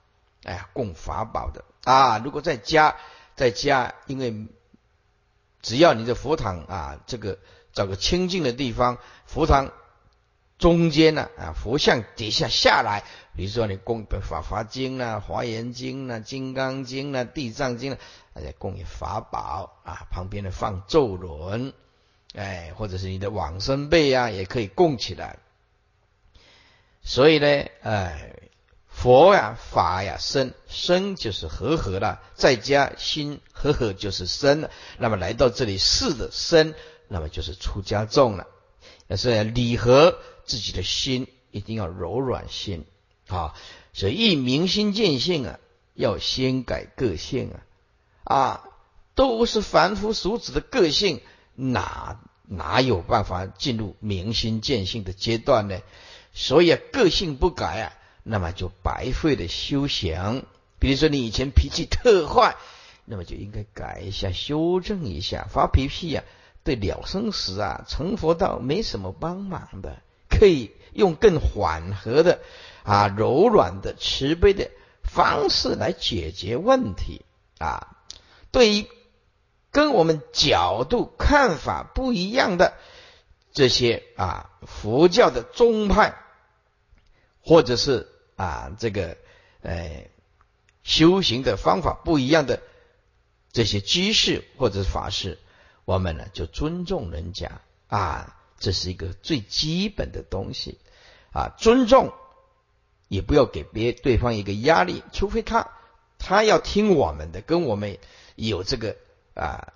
[0.43, 2.17] 哎呀，供法宝的啊。
[2.21, 2.97] 如果在家，
[3.37, 4.47] 在家，因为
[5.61, 7.39] 只要你的佛堂啊，这个
[7.71, 9.71] 找个清净的地方，佛堂。
[10.61, 13.03] 中间呢啊，佛像底下下来，
[13.35, 17.99] 比如说你供《法华经》啊，《华严经》啊，《金刚经》啊，《地藏经》啊，
[18.35, 21.73] 大家供法宝啊，旁边的放咒轮，
[22.35, 25.39] 哎，或者是你的往生被啊，也可以供起来。
[27.01, 28.35] 所以呢，哎，
[28.87, 34.69] 佛呀，法呀，身身就是和合了，再加心和合就是身了。
[34.99, 36.75] 那么来到这里事的身，
[37.07, 38.45] 那么就是出家众了。
[39.07, 40.17] 要是理和
[40.51, 42.83] 自己的心，一定要柔软心
[43.29, 43.53] 啊。
[43.93, 45.59] 所以一明心见性啊，
[45.93, 47.63] 要先改个性啊
[48.25, 48.63] 啊，
[49.15, 51.21] 都是凡夫俗子的个性，
[51.55, 55.79] 哪哪有办法进入明心见性的阶段呢？
[56.33, 57.93] 所以啊，个性不改啊。
[58.23, 60.45] 那么就白费了修行。
[60.79, 62.57] 比如说你以前脾气特坏，
[63.05, 65.47] 那么就应该改一下、修正一下。
[65.49, 66.25] 发脾气呀，
[66.65, 70.01] 对了生死啊、成佛道没什么帮忙的。
[70.41, 72.39] 可以用更缓和的、
[72.81, 74.71] 啊柔软的、慈悲的
[75.03, 77.21] 方式来解决问题
[77.59, 77.95] 啊。
[78.51, 78.87] 对于
[79.69, 82.73] 跟我们角度看法不一样的
[83.53, 86.15] 这些啊佛教的宗派，
[87.43, 88.07] 或者是。
[88.37, 89.17] 啊，这个，
[89.61, 90.07] 呃，
[90.81, 92.59] 修行的方法不一样的
[93.51, 95.37] 这些居士或者法师，
[95.85, 100.79] 我们呢就尊重人家啊，这是一个最基本的东西
[101.33, 102.13] 啊，尊重
[103.09, 105.67] 也不要给别对方一个压力，除非他
[106.17, 107.97] 他要听我们的，跟我们
[108.35, 108.95] 有这个
[109.33, 109.73] 啊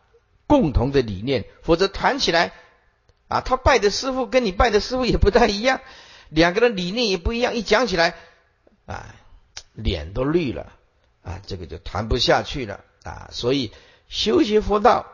[0.48, 2.54] 共同的理念，否则谈起来
[3.28, 5.82] 啊，他拜的师傅跟你拜的师傅也不太一样，
[6.30, 8.16] 两个人理念也不一样，一讲起来。
[8.86, 9.16] 啊，
[9.74, 10.72] 脸都绿了
[11.24, 13.30] 啊，这个就谈不下去了啊。
[13.32, 13.72] 所以
[14.10, 15.08] 修习佛道，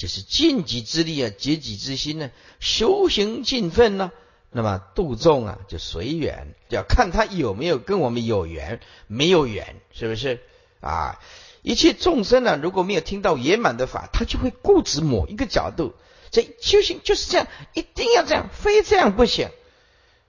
[0.00, 4.10] 就是尽己之力啊，竭己之心呢，修行尽分呢。
[4.50, 10.40] 那么度众啊，就随缘，要看他有没有跟我们有缘，没有缘，是不是
[10.80, 11.20] 啊？
[11.60, 15.92] 一切众生呢，如果没有听到圆满的法，他就会固执某一个角度。
[16.30, 19.50] 这修行就是这样，一定要这样，非这样不行，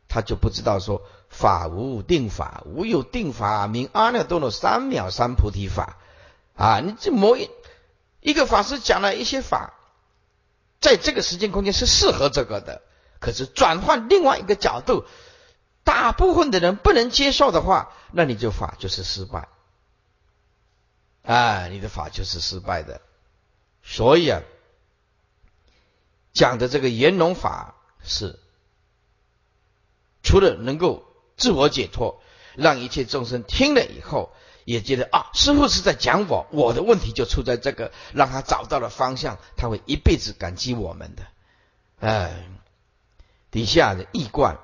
[0.10, 1.02] 他就不知道说。
[1.30, 5.98] 法无定法，无有定法名阿耨多罗三藐三菩提法
[6.58, 6.82] 啊！
[6.82, 7.50] 你这某一
[8.22, 9.74] 一个法师讲了一些法，
[10.80, 12.82] 在这个时间空间是适合这个的，
[13.20, 15.06] 可是转换另外一个角度，
[15.84, 19.50] 大部分的人不能接受的话，那你就法就是失败
[21.24, 21.68] 啊！
[21.68, 23.02] 你的法就是失败的。
[23.84, 24.42] 所以啊，
[26.32, 28.40] 讲的这个圆融法是
[30.24, 31.06] 除了能够。
[31.38, 32.22] 自我解脱，
[32.56, 34.32] 让一切众生听了以后，
[34.66, 41.24] 也觉得啊，师傅是在讲我，我的问题就出在这个，让他找到了方向，他会一辈子感激我们的。
[42.00, 42.48] 哎，
[43.52, 44.58] 底下的易观，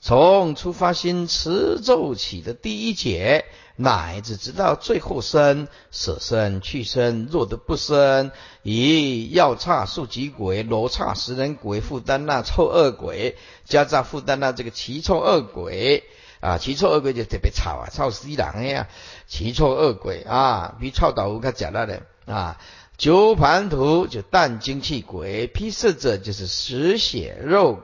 [0.00, 3.44] 从出发心持咒起的第一节。
[3.80, 8.32] 乃至直到最后生舍身去生，若得不生，
[8.64, 16.02] 以药叉数极鬼、罗刹食人鬼、负担那臭恶鬼，加上负担那这个奇臭恶鬼
[16.40, 18.88] 啊，奇臭恶鬼就特别吵啊，吵死人呀！
[19.26, 22.60] 奇臭恶鬼啊，比臭豆腐较讲那的啊。
[22.96, 27.80] 九盘图就淡精气鬼，披色者就是食血肉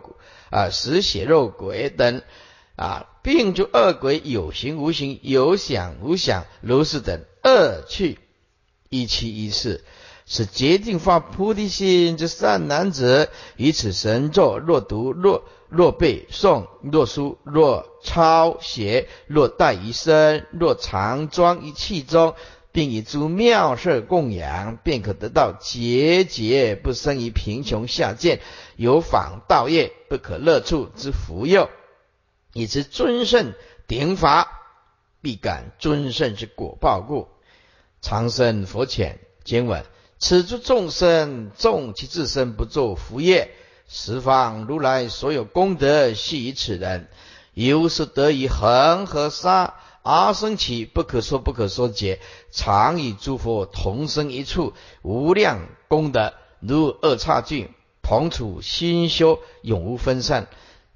[0.51, 2.23] 啊，食血肉鬼等。
[2.77, 8.19] 啊，病诸恶鬼有形无形，有想无想，如是等恶趣，
[8.89, 9.85] 一七一四，
[10.27, 22.35] 是决定发菩提心之善男子，以此神咒，若读若若背诵，若书若抄写，若带于身，若常装于器中，
[22.73, 28.41] 并以诸妙事供养，便可得到节节不生于贫穷下贱，
[28.77, 31.69] 有访道业不可乐处之福佑。
[32.53, 33.53] 以知尊圣
[33.87, 34.49] 顶法，
[35.21, 37.29] 必感尊圣之果报故。
[38.01, 39.85] 长生佛浅经文：
[40.27, 43.51] 此诸众生纵其自身不作福业，
[43.87, 47.11] 十方如来所有功德系于此人，
[47.53, 57.69] 由是得以恒河沙而生起不可说不可说解，常与诸佛同生一处，无量功德如二刹境，
[58.03, 60.47] 同处心修，永无分散。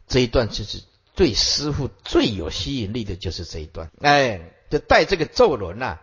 [0.07, 0.81] 这一段就是。
[1.15, 5.99] 对师傅最有吸引力的就是这一段，哎，就带这个咒轮呐，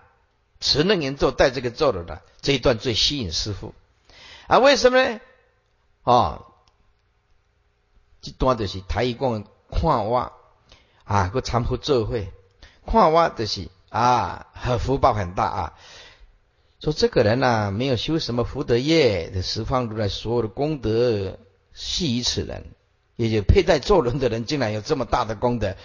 [0.60, 3.74] 持楞严咒带这个咒轮的这一段最吸引师傅
[4.48, 4.60] 啊？
[4.60, 5.20] 为什么呢？
[6.04, 6.46] 哦，
[8.22, 10.32] 这段就是台语讲看我
[11.04, 12.32] 啊，个参佛智会，
[12.86, 14.48] 看我就是啊，
[14.80, 15.74] 福报很大啊。
[16.80, 21.38] 说这个人呐，没有修什么福德业，的十方如来所有的功德
[21.74, 22.66] 系于此人。
[23.18, 25.78] 也就佩戴咒轮的人，竟然有这么大的功德，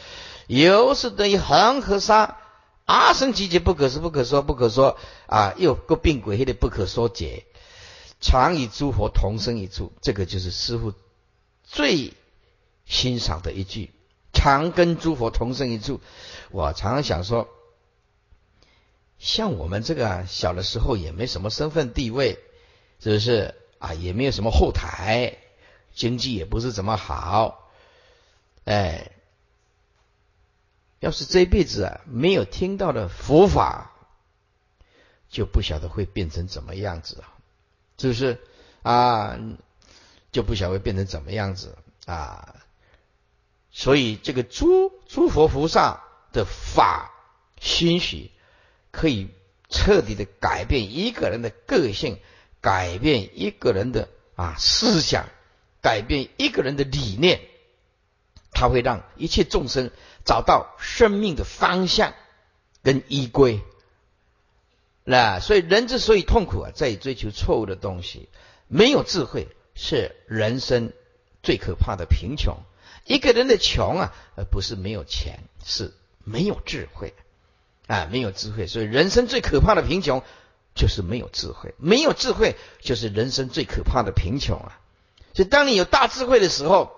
[0.48, 2.38] 又是等于恒河沙
[2.90, 5.55] 阿僧祇劫不可思、不可说、不可说啊！
[5.57, 7.44] 又个病鬼黑，的不可说解，
[8.20, 9.92] 常与诸佛同生一处。
[10.03, 10.92] 这个就是师傅
[11.62, 12.14] 最
[12.87, 13.92] 欣赏的一句，
[14.33, 16.00] 常跟诸佛同生一处。
[16.50, 17.46] 我常常想说，
[19.20, 22.40] 像我们这个小的时候也没什么身份地位，
[22.98, 23.94] 是不是啊？
[23.94, 25.38] 也没有什么后台，
[25.94, 27.70] 经济也不是怎么好，
[28.64, 29.12] 哎，
[31.00, 33.90] 要是这辈子啊没有听到的佛法，
[35.28, 37.34] 就不晓得会变成怎么样子啊？
[37.98, 38.38] 是不是
[38.82, 39.38] 啊？
[40.30, 42.54] 就不晓得会变成怎么样子啊？
[43.72, 47.10] 所以这个诸诸佛菩萨的法
[47.60, 48.30] 欣许，
[48.90, 49.28] 可以
[49.68, 52.18] 彻底的改变一个人的个性，
[52.60, 55.28] 改变一个人的啊思想，
[55.80, 57.40] 改变一个人的理念，
[58.50, 59.90] 它会让一切众生
[60.31, 62.14] 找到生命的方向
[62.85, 63.64] 跟依归。
[65.03, 68.29] 那所以人之所以痛苦啊，在于追求错误的东西，
[68.69, 70.93] 没有智慧是人生
[71.43, 72.59] 最可怕的贫穷。
[73.05, 77.12] 一个人的穷啊，而不是没有钱，是没有智慧
[77.88, 78.69] 啊，没有智慧。
[78.69, 80.23] 所以人生最可怕的贫穷
[80.77, 84.79] 就是没有智慧，没有智慧就是人生最可怕的贫穷啊。
[85.35, 86.93] 所以当你有大智慧的时候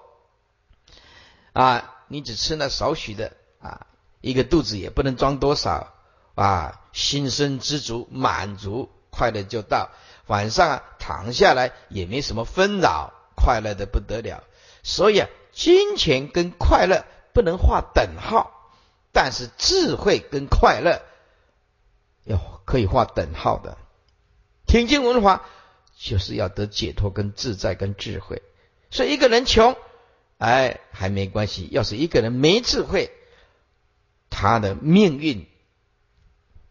[1.54, 3.86] 啊，你只吃那少许的啊，
[4.20, 5.94] 一个肚子也不能装多少
[6.34, 9.90] 啊，心生知足，满足，快乐就到。
[10.26, 14.44] 晚上啊，躺下来也没什么纷扰，快乐的不得了。
[14.82, 15.28] 所以啊。
[15.54, 18.70] 金钱跟快乐不能画等号，
[19.12, 21.02] 但是智慧跟快乐
[22.24, 23.76] 要可以画等号的。
[24.66, 25.44] 听经文法
[25.94, 28.40] 就是要得解脱跟自在跟智慧。
[28.90, 29.76] 所以一个人穷，
[30.42, 33.12] 哎还没关系；要是一个人没智慧，
[34.28, 35.46] 他的命运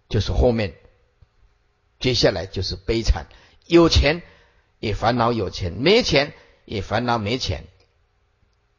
[0.09, 0.75] 就是后面
[1.97, 3.27] 接下来就是悲惨。
[3.65, 4.23] 有钱
[4.79, 6.33] 也烦恼有钱，没钱
[6.65, 7.63] 也烦恼没钱。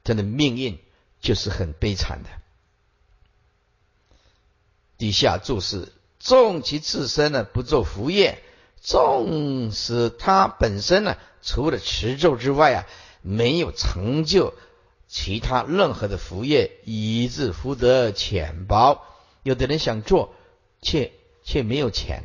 [0.05, 0.79] 他的命运
[1.23, 2.29] 就是很悲惨的。
[4.99, 8.43] 底下注释：纵其自身呢不做福业，
[8.83, 12.87] 纵使他本身呢除了持咒之外啊，
[13.23, 14.53] 没有成就
[15.13, 19.03] 其他任何的福业，以致福德浅薄。
[19.43, 20.35] 有的人想做，
[20.81, 21.13] 却
[21.45, 22.23] 却没有钱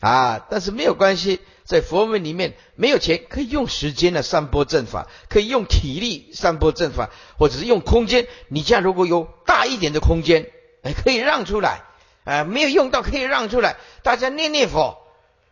[0.00, 1.40] 啊，但是没有关系。
[1.64, 8.26] 在佛门里面，没有钱可以用时间来散播正法，可以用体力散播正法，或者是用空间。
[8.48, 10.50] 你家如果有大一点的空间，
[10.84, 11.82] 哎，可以让出来，
[12.24, 14.96] 哎，没有用到可以让出来，大家念念佛，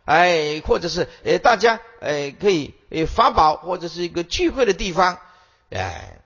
[0.05, 5.19] 哎，或者是呃大家哎可以呃法宝或者是一个聚会的地方，
[5.69, 6.21] 哎，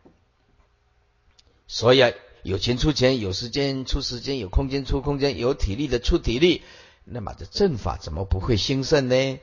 [1.72, 6.64] 所以啊，有钱出钱，有时间出时间，有空间出空间，有体力的出体力，
[7.06, 9.40] 那么这正法怎么不会兴盛呢？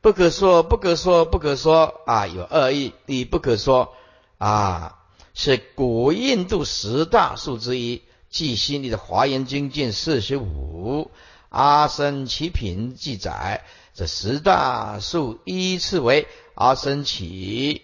[0.00, 2.26] 不可说，不可说，不可说啊！
[2.26, 3.94] 有恶意，你不可说
[4.38, 4.98] 啊！
[5.32, 11.12] 是古印度十大数之一，即心里的《华严经》卷四十五，
[11.50, 17.80] 阿僧祇品记载，这十大数依次为阿僧祇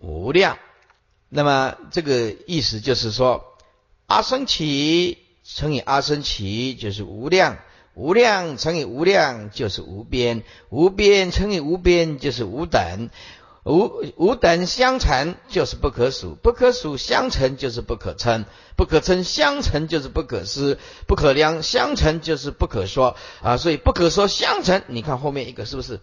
[0.00, 0.58] 无量。
[1.28, 3.44] 那么这个意思就是说，
[4.06, 7.58] 阿僧祇乘以阿僧祇就是无量。
[7.94, 13.10] 无量乘以无量就是无边，无边乘以无边就是无等，
[13.64, 18.44] 无无等相乘就是不可数，不可数相乘就是不可称，
[18.76, 23.56] 不可称相乘就是不可思，不可量相乘就是不可说啊！
[23.56, 26.00] 所以不可说相乘，你看后面一个是不是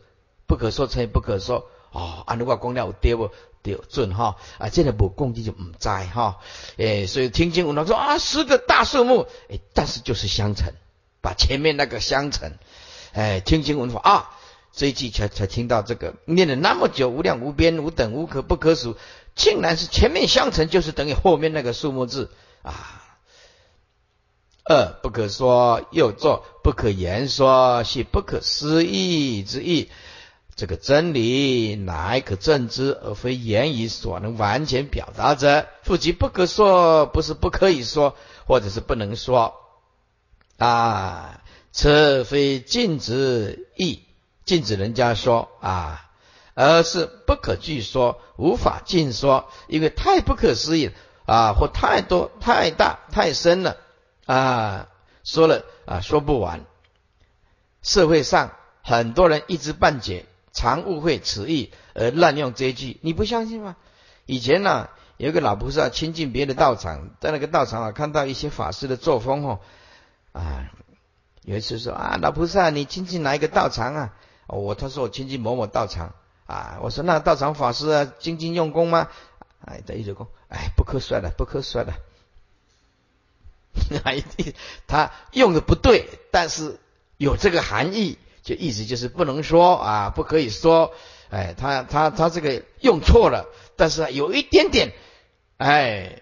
[0.48, 2.36] 不可说乘以不可说哦啊？
[2.36, 3.32] 如果讲了对不
[3.74, 4.70] 对准哈啊？
[4.70, 6.38] 这个无共地就唔在哈
[6.78, 10.74] 诶，所以听经文他说啊，十个大数目诶，但是就是相乘。
[11.22, 12.52] 把前面那个相乘，
[13.14, 14.30] 哎，听经文法啊，
[14.72, 18.96] 这一句才才听到这个念了那么久，无量无边无等无可不可数，
[19.34, 22.30] 竟然是前面相乘就是等于后面那个数目字
[22.62, 23.02] 啊。
[24.66, 29.90] 二不可说，又作不可言说，是不可思议之意。
[30.56, 35.68] 这个真理乃可证之，而非言语所能完全表达者。
[35.84, 38.16] 复即不可说，不是不可以说，
[38.48, 39.54] 或者是不能说。
[40.58, 41.42] 啊，
[41.74, 44.04] 此非禁止意，
[44.46, 46.10] 禁止人家说啊，
[46.54, 50.92] 而是不可据说，无法尽说，因为太不可思议
[51.26, 53.76] 啊，或太多、太大、太深了
[54.26, 54.88] 啊，
[55.26, 56.64] 说了啊，说不完。
[57.82, 60.26] 社会上很多人一知半解，
[60.56, 63.76] 常误会此意而滥用这句，你不相信吗？
[64.26, 69.60] 以前呢，有个老菩萨亲近别的道场，在那个道场啊，看到一些法师的作风哦。
[70.32, 70.72] 啊，
[71.44, 74.14] 有一次说啊，老菩萨，你亲近哪一个道场啊？
[74.48, 76.16] 我他说我亲近某某道场
[76.48, 76.80] 啊。
[76.82, 79.10] 我说那道场法师啊，精进用功吗？
[79.60, 81.94] 哎，他一直讲，哎，不可算了，不可算了。
[84.88, 86.80] 他用的不对，但是
[87.18, 90.94] 有这个含义，就意思就是不能说啊，不可以说。
[91.32, 94.94] 哎，他他他这个用错了，但是有一点点，
[95.58, 96.22] 哎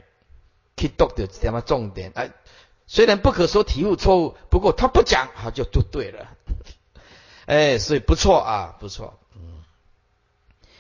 [0.78, 2.14] ，key dog 的什么重点？
[2.16, 2.32] 哎，
[2.88, 6.30] 虽然不可说体悟错误，不过他不讲，他就都对了。
[7.46, 9.20] 哎，所以不错啊，不错。
[9.36, 9.62] 嗯，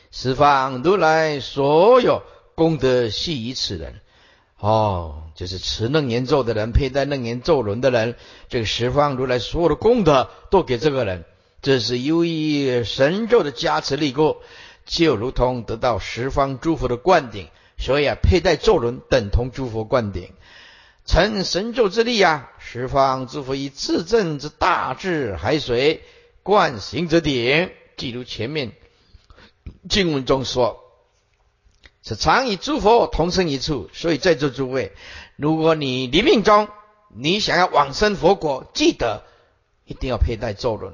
[0.09, 2.23] 十方如来所有
[2.55, 3.99] 功德系于此人。
[4.57, 8.15] 哦，就是持楞严咒的人，佩戴楞严咒轮的人，
[8.47, 11.25] 这个十方如来所有的功德都给这个人。
[11.63, 14.41] 这是由于神咒的加持力过，
[14.85, 17.47] 就如同得到十方诸佛的灌顶，
[17.77, 20.33] 所以啊，佩戴咒轮等同诸佛灌顶，
[21.05, 26.03] 乘神咒之力啊，十方诸佛以自证之大智海水
[26.43, 28.73] 灌行者顶，记如前面
[29.87, 30.83] 经文中说，
[32.03, 33.89] 是常与诸佛同生一处。
[33.93, 34.91] 所以在座诸位，
[35.37, 36.67] 如果你临命中
[37.15, 39.23] 你想要往生佛果，记得
[39.85, 40.93] 一定要佩戴咒轮。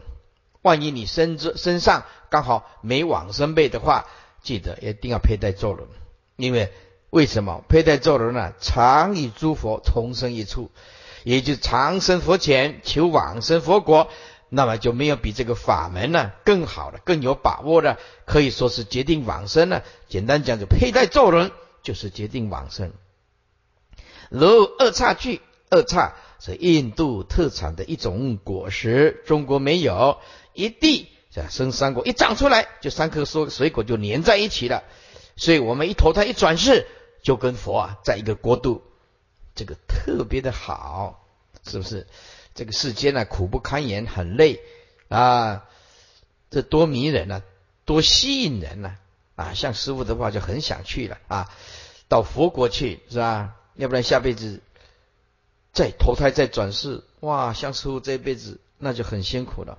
[0.62, 4.06] 万一你身子身上刚好没往生背的话，
[4.42, 5.88] 记得一定要佩戴咒轮，
[6.36, 6.74] 因为
[7.10, 8.54] 为什么佩戴咒轮呢？
[8.60, 10.70] 常与诸佛同生一处，
[11.24, 14.10] 也就长生佛前求往生佛国，
[14.50, 19.84] 那么就没有比这个法门呢更好的、更有把握的，可以说是决定往生了。
[20.08, 21.52] 简单讲，就佩戴咒轮
[21.84, 22.92] 就是决定往生。
[24.30, 30.20] 如二叉具，二叉是印度特产的一种果实，中国没有。
[30.60, 31.10] 一地
[31.50, 34.84] 生三果，一长出来就三棵树水果就连在一起了，
[35.38, 36.86] 所以我们一投胎一转世
[37.24, 38.84] 就跟佛啊在一个国度，
[39.56, 41.26] 这个特别的好，
[41.66, 42.08] 是不是？
[42.56, 44.60] 这个世间呢苦不堪言，很累
[45.08, 45.66] 啊，
[46.50, 47.42] 这多迷人啊，
[47.86, 48.96] 多吸引人呐
[49.36, 49.54] 啊！
[49.54, 51.50] 像师傅的话就很想去了啊，
[52.10, 53.56] 到佛国去是吧？
[53.76, 54.60] 要不然下辈子
[55.72, 59.78] 再投胎再转世，哇，像师傅这辈子那就很辛苦了。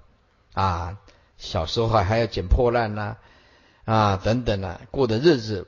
[0.61, 0.97] 啊，
[1.39, 3.17] 小时候还要捡破烂呐，
[3.87, 5.67] 啊等等啊，过的日子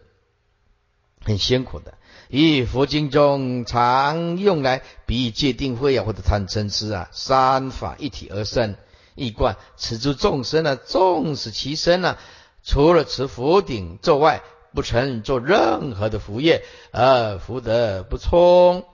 [1.25, 1.95] 很辛苦的。
[2.29, 8.77] 以佛经中常用来比喻界定慧啊，或者贪嗔痴啊，三法一体而生，
[9.15, 12.19] 一贯持诸众生呢，纵使其身呢，
[12.63, 14.43] 除了持佛顶咒外，
[14.75, 18.85] 不曾做任何的福业，而福德不充。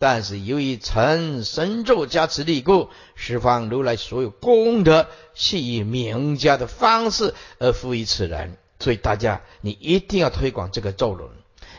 [0.00, 8.56] 但是由于成神咒加持力故，十方如来所有功德，系以名家的方式而赋予此人。
[8.78, 11.30] 所以大家，你一定要推广这个咒轮，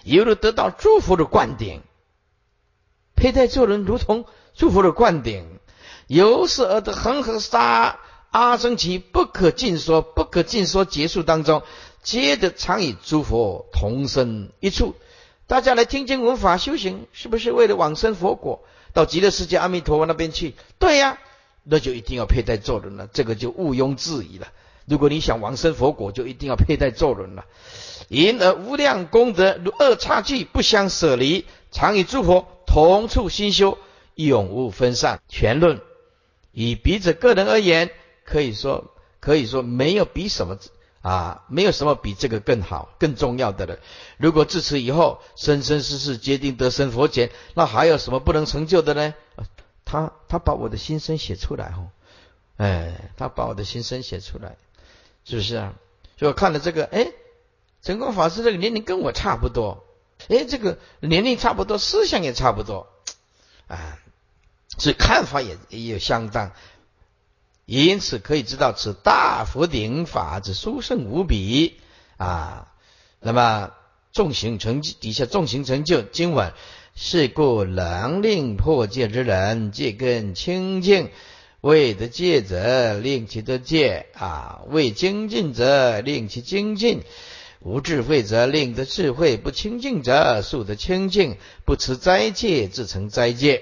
[0.03, 1.81] 有了得到祝福的灌顶，
[3.15, 5.59] 佩戴咒轮如同祝福的灌顶，
[6.07, 7.99] 由是而得恒河沙
[8.31, 11.63] 阿僧祇不可尽说、不可尽说结束当中，
[12.03, 14.93] 接着常与诸佛同生一处。
[15.49, 20.53] 大家来听经闻法修行，是不是为了往生佛果，到极乐世界阿弥陀佛那边去？
[20.77, 21.17] 对呀，
[21.63, 24.49] 那就一定要佩戴咒轮了，这个就毋庸置疑了。
[24.85, 27.45] 如果你想往生佛果，就一定要佩戴咒轮了。
[28.09, 33.79] 因而无量功德如二叉句不相舍离，常与诸佛同处心修，
[34.13, 35.19] 永无分散。
[35.27, 35.81] 全论
[36.51, 37.89] 以彼此个人而言，
[38.23, 40.59] 可以说可以说没有比什么。
[41.01, 43.79] 啊，没有什么比这个更好、更重要的了。
[44.17, 49.13] 如果自此以后生生世世决定得生佛前，那还有什么不能成就的呢？
[49.85, 51.89] 他他把我的心声写出来哦，
[52.57, 54.57] 哎，他把我的心声写出来，
[55.23, 55.73] 是不是啊？
[56.17, 57.11] 所以我看了这个，哎，
[57.81, 59.85] 成功法师这个年龄跟我差不多，
[60.27, 62.87] 哎，这个年龄差不多，思想也差不多，
[63.67, 63.97] 啊，
[64.77, 66.51] 所以看法也也有相当。
[67.77, 71.75] 因此可以知道，此大佛顶法之殊胜无比
[72.17, 72.67] 啊！
[73.19, 73.71] 那么
[74.11, 76.51] 重行成就底下重行成就经文，
[76.95, 81.09] 是故能令破戒之人戒根清净，
[81.61, 87.01] 未得戒者令其得戒啊；未精进者令其精进，
[87.59, 93.61] 无智慧者令得智慧，不清净者速得清净，不持斋戒自成斋戒。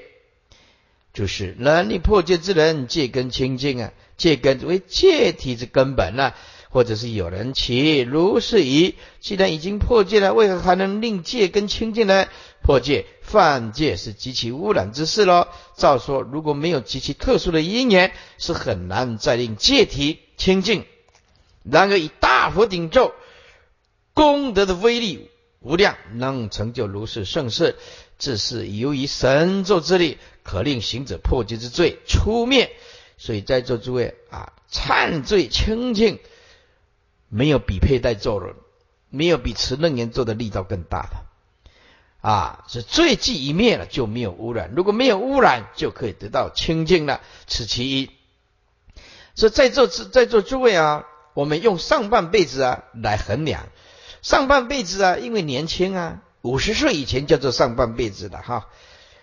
[1.17, 6.31] 就是能力破戒之人，戒根清净啊，戒根为戒体之根本呢，
[6.69, 12.27] 或者是有人其如是疑，既然已经破戒了，为何还能令戒根清净呢？
[12.61, 15.47] 破戒犯戒是极其污染之事喽。
[15.75, 20.85] 照说如果没有极其特殊的因缘，是很难再令戒体清净。
[21.63, 23.11] 然而以大佛顶咒
[24.13, 27.75] 功德的威力无量，能成就如是盛世。
[28.19, 32.71] 这是由于神咒之力，可令行者破戒之罪出灭。
[33.17, 36.19] 所以在座诸位啊，忏罪清净，
[37.27, 38.55] 没有比佩戴咒人，
[39.09, 41.25] 没有比持楞严咒的力道更大的。
[42.21, 47.21] 啊，是罪迹一灭了就没有污染，如果没有污染，就可以得到清净了。
[47.47, 48.11] 此其一。
[49.35, 53.67] 所以在座在座诸位啊，我们用上半辈子啊来衡量，
[54.21, 58.67] 上半辈子啊，因为年轻啊，五十岁以前叫做上半辈子的哈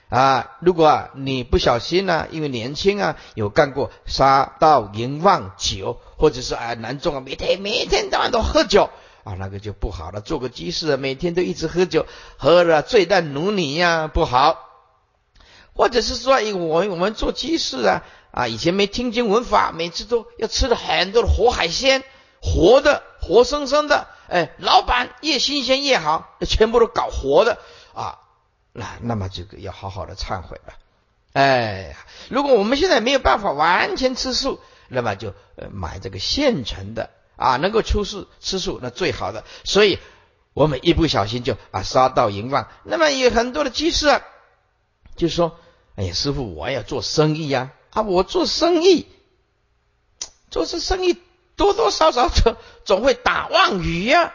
[0.08, 0.56] 啊。
[0.60, 8.90] 如果你不小心呢，因为年轻啊，有干过杀盗淫妄酒，或者是啊男众啊，每天每天到晚都喝酒。
[9.24, 10.20] 啊，那个就不好了。
[10.20, 12.04] 做个居士啊，每天都一直喝酒，
[12.36, 14.58] 喝了醉蛋奴女呀，不好。
[15.74, 18.02] 或者是说，我我们做居士啊，
[18.32, 22.04] 啊，以前没听经闻法，每次都要吃了很多的活海鲜，
[22.42, 24.08] 活的，活生生的。
[24.28, 27.58] 哎，老板越新鲜越好，全部都搞活的
[27.94, 28.18] 啊。
[28.74, 30.74] 那那么这个要好好的忏悔了。
[31.32, 31.96] 哎，
[32.28, 37.08] 如果我们现在没有办法完全吃素，那么就呃买这个现成的。
[37.36, 39.42] 啊，能够出世吃素，那最好的。
[39.64, 39.98] 所以，
[40.52, 42.68] 我们一不小心就啊杀到淫妄。
[42.84, 44.22] 那么有很多的居士啊，
[45.16, 45.58] 就说
[45.98, 47.72] ：“哎呀，师傅，我要做生意呀！
[47.90, 49.08] 啊，我做生意，
[50.48, 51.18] 做这生意
[51.56, 54.32] 多多少少总总会打妄语呀，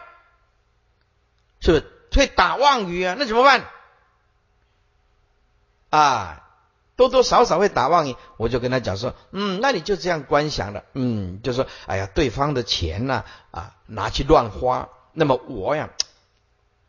[1.60, 1.86] 是不是？
[2.14, 3.16] 会打妄语啊？
[3.18, 3.64] 那怎么办？
[5.90, 6.46] 啊？”
[6.96, 15.88] 多多少少会打妄语，我就跟他讲说，嗯，那你就这样观想了，嗯，就说，哎呀，对方的钱呢，啊，拿去乱花，那么我呀，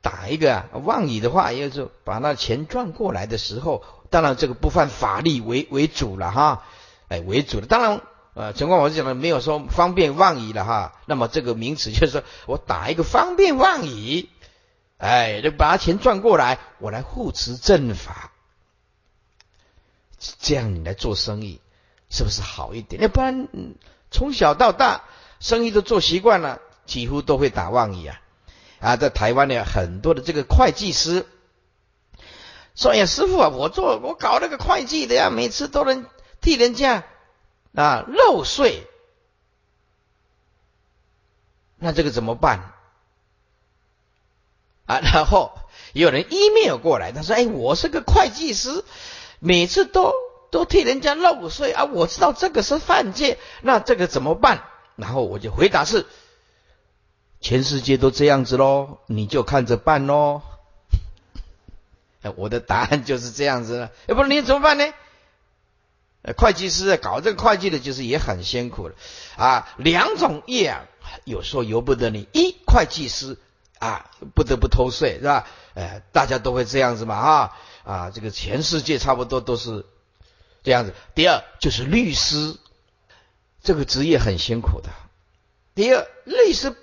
[0.01, 6.63] 打一个妄语的话，也就是把那钱赚过来的时候，当然这个不犯法律为为主了哈，
[7.07, 8.01] 哎，为主的，当然，
[8.33, 14.27] 呃，陈光我是讲的没有说方便妄语了哈，那么这个名词就是说我打一个方便妄语，
[14.97, 18.30] 哎，就把钱赚过来，我来护持正法。
[20.39, 21.59] 这样你来做生意，
[22.09, 23.01] 是不是好一点？
[23.01, 23.47] 要不然
[24.11, 25.05] 从小到大
[25.39, 28.21] 生意都做习惯了，几乎都会打妄语啊！
[28.79, 31.25] 啊，在台湾呢，很多的这个会计师
[32.75, 36.05] 说：“呀，师傅啊，我做我搞那个会计的呀，每次都能
[36.39, 37.03] 替人家
[37.73, 38.87] 啊漏税，
[41.77, 42.73] 那这个怎么办？”
[44.85, 45.57] 啊，然后
[45.93, 48.85] 有人 email 过来，他说：“哎，我是个会计师。”
[49.43, 50.13] 每次都
[50.51, 51.85] 都替人家漏税啊！
[51.85, 54.63] 我知道这个是犯戒，那这个怎么办？
[54.95, 56.05] 然后我就回答是：
[57.39, 60.43] 全世界都这样子喽，你就看着办喽。
[62.21, 64.93] 哎 我的答案就是这样子了，要不然你怎么办呢？
[66.37, 68.95] 会计师搞这个会计的，就是也很辛苦的
[69.37, 69.73] 啊。
[69.77, 70.85] 两种业啊，
[71.23, 72.27] 有时候由不得你。
[72.31, 73.39] 一会计师
[73.79, 75.47] 啊，不得不偷税是吧？
[75.73, 77.57] 哎，大家都会这样子嘛啊。
[77.83, 79.85] 啊，这个全世界差不多都是
[80.63, 80.93] 这样子。
[81.15, 82.55] 第二就是律师，
[83.63, 84.89] 这个职业很辛苦的。
[85.73, 86.75] 第二，律师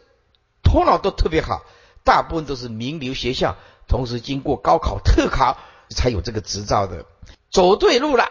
[0.62, 1.64] 头脑都特别好，
[2.04, 7.06] 大部分都是名流学校，同时经过高考特考才有这个执照的。
[7.50, 8.28] 走对路了，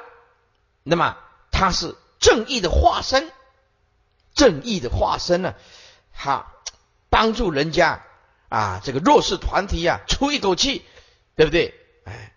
[0.83, 1.17] 那么
[1.51, 3.31] 他是正义的化身，
[4.33, 5.55] 正义的化身呢，
[6.13, 6.47] 他
[7.09, 8.03] 帮助人家
[8.49, 10.83] 啊，这个弱势团体啊出一口气，
[11.35, 11.73] 对不对？
[12.03, 12.33] 哎。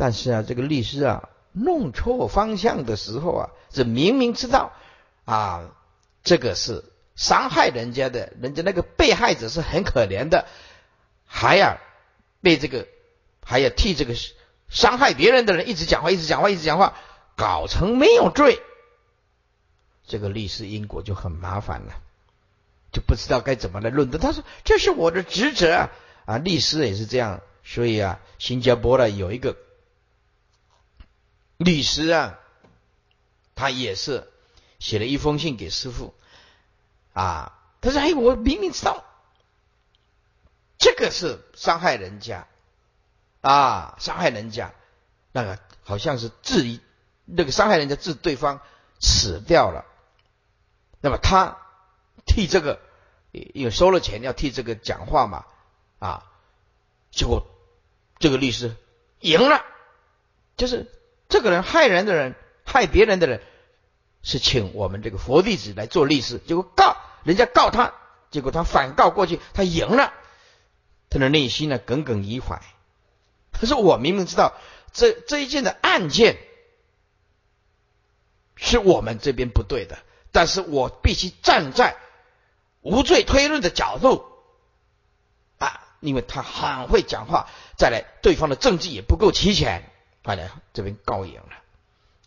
[0.00, 4.72] 但是啊，这个律师啊，弄错方向的时候啊，这明明知道
[5.26, 5.76] 啊，
[6.24, 6.82] 这个是
[7.16, 10.46] 伤害人家的，人家那个被害者是很可怜的，
[11.26, 11.76] 还要
[12.40, 12.88] 被这个，
[13.44, 14.14] 还要替这个
[14.70, 16.94] 伤害别人的人一直讲话，一直讲话，一直讲话，
[17.36, 18.58] 搞成没有罪，
[20.06, 21.92] 这个律师因果就很麻烦了，
[22.90, 24.18] 就不知道该怎么来论的。
[24.18, 25.90] 他说：“这是我的职责啊
[26.24, 29.54] 啊，律师也是这样。”所以啊，新加坡呢有一个。
[31.60, 32.38] 律师啊，
[33.54, 34.32] 他也是
[34.78, 36.14] 写了一封信给师傅
[37.12, 37.52] 啊。
[37.82, 39.04] 他说：“哎，我明明知道
[40.78, 42.48] 这个是伤害人家
[43.42, 44.72] 啊，伤害人家，
[45.32, 46.80] 那个好像是治
[47.26, 48.62] 那个伤害人家治对方
[48.98, 49.84] 死掉了。
[51.02, 51.58] 那么他
[52.24, 52.80] 替这个
[53.32, 55.44] 因为收了钱要替这个讲话嘛
[55.98, 56.32] 啊，
[57.10, 57.46] 结果
[58.18, 58.76] 这个律师
[59.20, 59.62] 赢了，
[60.56, 60.90] 就是。”
[61.30, 63.40] 这个人害人的人，害别人的人，
[64.22, 67.94] 是请我们这个佛弟子来做律师，结果告人家告他，
[68.30, 70.12] 结果他反告过去，他赢了，
[71.08, 72.60] 他的内心呢耿耿于怀。
[73.52, 74.54] 可是我明明知道
[74.92, 76.36] 这这一件的案件
[78.56, 79.98] 是我们这边不对的，
[80.32, 81.96] 但是我必须站在
[82.82, 84.24] 无罪推论的角度
[85.58, 89.90] 啊，因为他很会讲话，再来对方的证据也不够齐全。
[90.22, 91.50] 快来这边告赢了，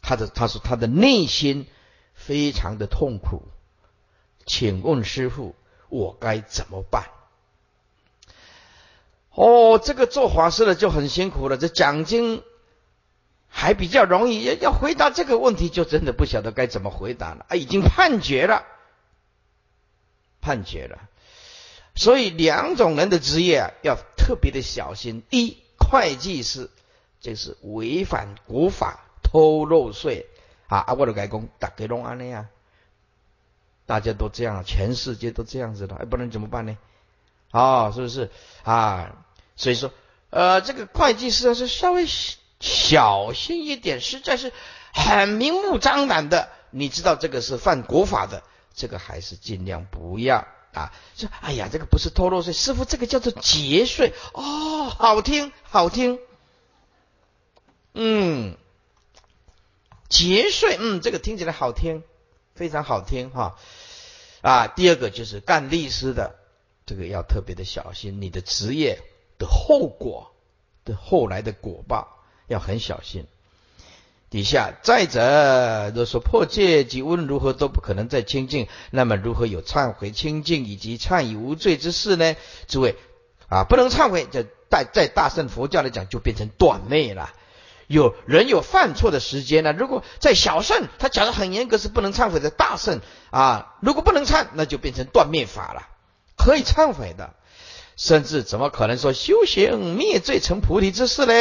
[0.01, 1.67] 他的他说他的内心
[2.13, 3.43] 非常的痛苦，
[4.45, 5.55] 请问师傅，
[5.89, 7.09] 我该怎么办？
[9.35, 12.43] 哦，这个做法师的就很辛苦了，这讲经
[13.47, 17.55] 还比较容易，要要回答这个问题，就真的不晓得该怎么回答了啊！
[17.55, 18.65] 已经判决了，
[20.41, 21.09] 判决了。
[21.95, 25.23] 所以两种人的职业啊，要特别的小心。
[25.29, 26.69] 一，会计师，
[27.23, 30.27] 这是违反国法，偷漏税
[30.67, 30.79] 啊！
[30.79, 32.47] 啊，我的改工打给弄安那样，
[33.85, 36.77] 大家都这样，全世界都这样子了，哎，不能怎么办呢？
[37.51, 38.29] 啊，是不是
[38.63, 39.15] 啊？
[39.55, 39.89] 所以说，
[40.31, 42.05] 呃，这个会计师是稍微
[42.59, 44.51] 小心一点，实在是
[44.93, 48.43] 很明目张胆的，你知道这个是犯国法的，
[48.75, 50.91] 这个还是尽量不要啊。
[51.15, 56.19] 说，哎呀，这个不是偷漏税，师傅，这个叫做节税哦，好听，好听。
[57.93, 58.57] 嗯，
[60.09, 62.03] 节税，嗯，这个听起来好听，
[62.55, 63.57] 非常好听哈。
[64.41, 66.35] 啊，第二个就是干律师的，
[66.85, 69.01] 这个要特别的小心，你的职业。
[69.39, 70.31] 的后果
[70.85, 73.25] 的后来的果报要很小心。
[74.29, 82.35] 底下再者，若说破戒及无论如何都不可能再清净，那么如何有忏悔清净以及忏以无罪之事呢？
[82.67, 82.95] 诸位
[83.49, 87.33] 啊，不能忏悔，在在在大圣佛教来讲，就变成断灭了。
[87.87, 89.73] 有人有犯错的时间呢？
[89.73, 92.49] 如果在小圣，他讲的很严格，是不能忏悔的。
[92.49, 95.87] 大圣啊，如果不能忏，那就变成断灭法了，
[96.37, 97.33] 可以忏悔的。
[97.95, 101.33] 甚至怎么可能说修行灭罪成菩提之事呢？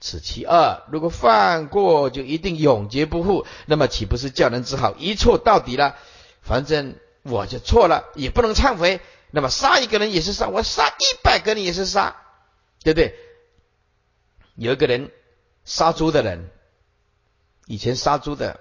[0.00, 0.82] 此其二。
[0.90, 5.96] 如果犯过就一定永劫不复，那么岂不是叫人只好一错到底了？
[6.40, 9.00] 反正我就错了，也不能忏悔。
[9.30, 12.16] 那么杀一个人也是杀，我杀一百个人也是杀，
[12.84, 13.14] 对不对？
[14.54, 15.10] 有一个人
[15.64, 16.50] 杀猪的人，
[17.66, 18.60] 以前杀猪的，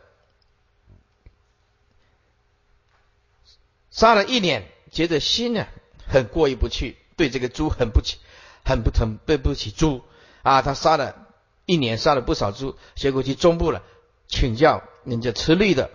[3.89, 5.67] 杀了一年，觉得心呢
[6.07, 6.97] 很过意不去。
[7.17, 8.17] 对这个猪很不起，
[8.65, 10.01] 很不疼，对不起猪
[10.41, 10.63] 啊！
[10.63, 11.27] 他杀了
[11.67, 13.83] 一年，杀了不少猪，结果去中部了，
[14.27, 15.91] 请教人家吃力的，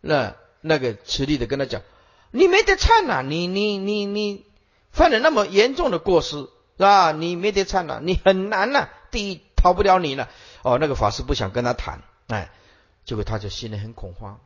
[0.00, 1.82] 那那个吃力的跟他讲
[2.30, 4.46] ：“你没得忏呐，你你你你
[4.92, 7.10] 犯了那么严重的过失是吧？
[7.10, 10.28] 你没得忏呐，你很难呐，一逃不了你了。”
[10.62, 12.50] 哦，那个法师不想跟他谈，哎，
[13.04, 14.40] 结果他就心里很恐慌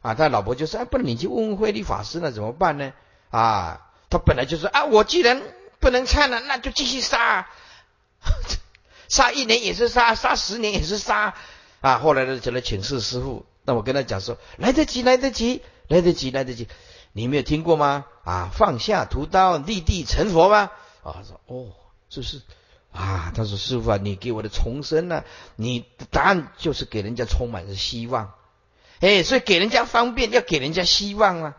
[0.00, 0.14] 啊！
[0.14, 2.92] 他老婆就说：“哎，不然你去问问慧律法师那，怎么办呢？”
[3.30, 3.88] 啊！
[4.10, 5.42] 他本来就说啊，我既然
[5.80, 7.48] 不能唱了，那就继续杀，
[9.08, 11.34] 杀一年也是杀，杀十年也是杀
[11.80, 11.98] 啊。
[11.98, 13.46] 后来呢，就来请示师傅。
[13.64, 16.68] 那我跟他讲说，来得及，来得及，来得及，来得及。
[17.12, 18.04] 你没有听过吗？
[18.24, 20.70] 啊，放下屠刀，立地成佛吗？
[21.02, 21.72] 啊，说哦，
[22.08, 22.42] 这是
[22.92, 23.32] 啊。
[23.34, 25.24] 他说师傅啊，你给我的重生呢？
[25.56, 28.34] 你的答案就是给人家充满着希望。
[29.00, 31.56] 哎，所以给人家方便，要给人家希望啊。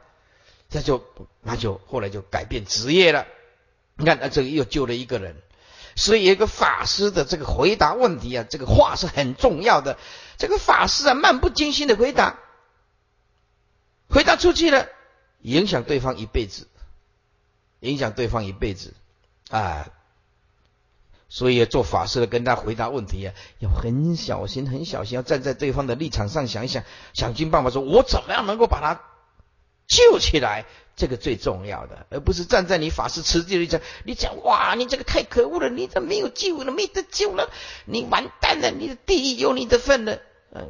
[0.69, 1.05] 他就
[1.41, 3.27] 那就后来就改变职业了。
[3.95, 5.35] 你看，那这个又救了一个人。
[5.95, 9.99] 所以，一个法师的这个回答问题啊，这个话是很重要的。
[10.39, 12.39] 这个法师啊，漫不经心的回答，
[14.09, 14.87] 回答出去了，
[15.41, 16.67] 影响对方一辈子，
[17.81, 18.95] 影响对方一辈子
[19.51, 19.87] 啊。
[21.33, 29.01] 所以，做法事的跟他回答问题啊，要很小心，很小心，要站在对方的立场上想一想，想尽办法说，我怎么样能够把他。
[29.87, 30.65] 救起来，
[30.95, 37.49] 这个最重要的，而不是站在你法师持戒里讲，你讲哇，你这个太可恶了，你这没有救了，没得救了，
[37.85, 40.19] 你完蛋了，你的地狱有你的份了。
[40.53, 40.61] 哎，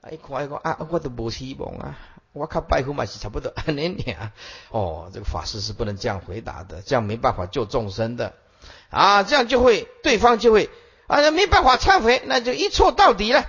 [0.00, 1.98] 哎，快个啊，我都无希望啊，
[2.32, 4.32] 我靠，拜佛嘛是差不多安尼啊。
[4.70, 8.34] 哦，这个法师是不能这样回答的，这样没办法救众生的
[8.90, 10.70] 啊，这样就会对方就会
[11.06, 13.44] 啊，没办法忏悔，那就一错到底了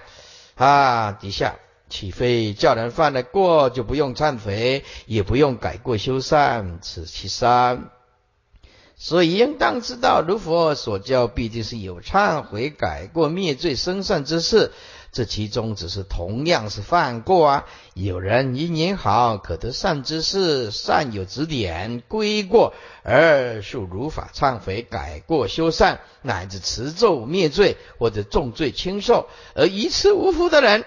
[0.55, 1.55] 啊，底下。
[1.89, 6.79] 岂非叫人犯了过就不用忏悔，也不用改过修善？
[6.81, 7.89] 此其三。
[8.95, 14.71] 所以应当知道，如佛所教，必定是有忏悔、改过、灭罪、生善之事。
[15.11, 17.65] 这其中只是同样是犯过啊。
[17.93, 30.85] 有人因缘好，可得善之事，善有指点归过，而受如法忏悔、改过修善，乃至持咒灭罪，或者重罪轻受，而一次无福的人。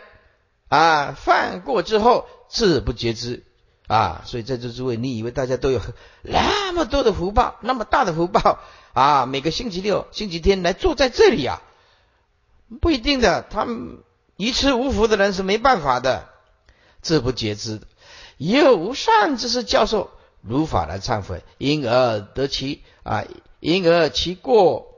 [0.68, 3.44] 啊，犯过之后自不觉知
[3.86, 5.80] 啊，所以在这诸位，你以为大家都有
[6.22, 8.58] 那么多的福报，那么大的福报
[8.94, 9.26] 啊？
[9.26, 11.62] 每个星期六、星期天来坐在这里啊，
[12.80, 13.42] 不一定的。
[13.42, 13.98] 他们
[14.36, 16.28] 一次无福的人是没办法的，
[17.02, 17.86] 自不觉知的。
[18.36, 20.10] 有善之是教授
[20.40, 23.24] 如法来忏悔，因而得其啊，
[23.60, 24.93] 因而其过。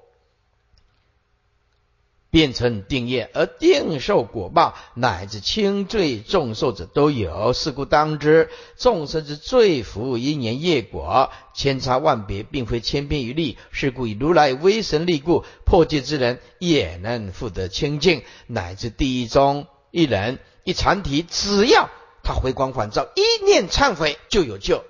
[2.36, 7.54] 变成定业，而定受果报，乃至轻罪重受者都有。
[7.54, 13.56] 是故当知，众生之罪福因缘业果，千差万别，并非千篇一律。
[13.70, 21.88] 是故以如来威神力故，破戒之人也能复得清净，乃至第一中一人一禅体，只要
[22.22, 24.84] 他回光返照，一念忏悔就有救。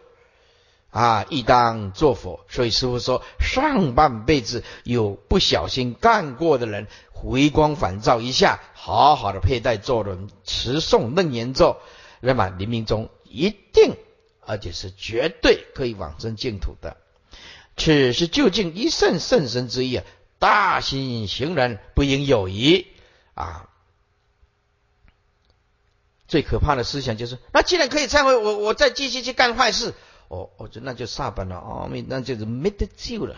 [0.91, 2.45] 啊，亦当作佛。
[2.49, 11.76] 所以师父说，上半辈子有不小心干过的人，回光返照一下，好好的佩戴坐轮，持诵楞严咒，
[12.20, 13.97] 那么临命中一定，
[14.41, 16.97] 而且是绝对可以往生净土的。
[17.76, 20.05] 此是究竟一圣圣神之意啊！
[20.39, 22.87] 大心行人不应有疑
[23.34, 23.68] 啊！
[26.28, 29.95] 最可怕的思想就是，那既然可以忏悔，我我再继续去干坏事。
[30.29, 33.37] 哦，我就那就煞本了哦，那就是没得救了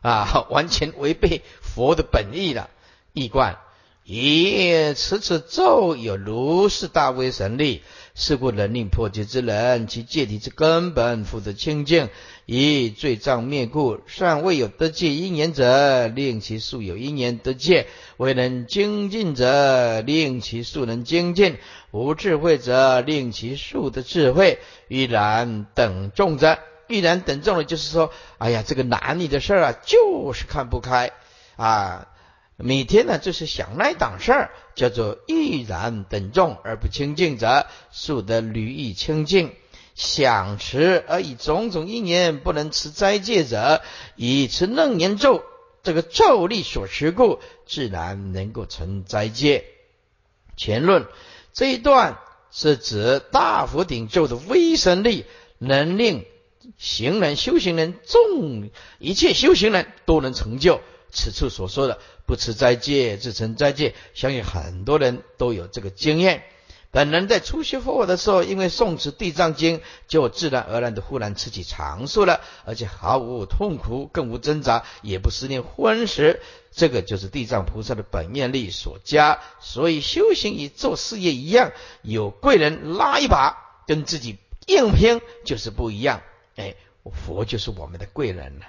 [0.00, 2.68] 啊，完全违背佛的本意了。
[3.14, 3.58] 易观，
[4.06, 7.82] 咦，此此咒有如是大威神力，
[8.14, 12.10] 是故能令破戒之人，其戒体之根本复得清净。
[12.44, 17.86] 以罪障灭故，尚未有得戒因缘者，令其素有因缘得戒；
[18.18, 21.54] 未能精进者，令其素能精进；
[21.92, 24.58] 无智慧者，令其素得智慧。
[24.88, 26.58] 依然等众者，
[26.88, 31.12] 依然等众的，就是说，哎呀，这个男女的事儿啊，就是看不开
[31.56, 32.08] 啊，
[32.62, 39.52] 每天呢就是想那档事儿，叫做依然等众而不清净者，素得履意清净。
[39.94, 43.82] 想持而以种种因缘不能持斋戒者，
[44.16, 45.42] 以持楞严咒
[45.82, 49.64] 这个咒力所持故，自然能够成斋戒。
[50.56, 51.06] 前论
[51.52, 52.18] 这一段
[52.50, 55.26] 是指大佛顶咒的威神力，
[55.58, 56.24] 能令
[56.78, 60.80] 行人、修行人、众一切修行人都能成就。
[61.14, 66.42] 此处所说的不持斋戒自成斋戒，相信很多人都有这个经验。
[66.90, 76.42] 本人在初学佛法的时候，因为诵持地藏经，就自然而然的忽然吃起长寿了，而且毫无痛苦，更无挣扎，也不思念荤食。
[76.70, 79.40] 这个就是地藏菩萨的本愿力所加。
[79.58, 83.56] 所以修行与做事业一样，有贵人拉一把，
[83.86, 86.20] 跟自己硬拼就是不一样。
[86.56, 88.66] 哎，佛就是我们的贵人了，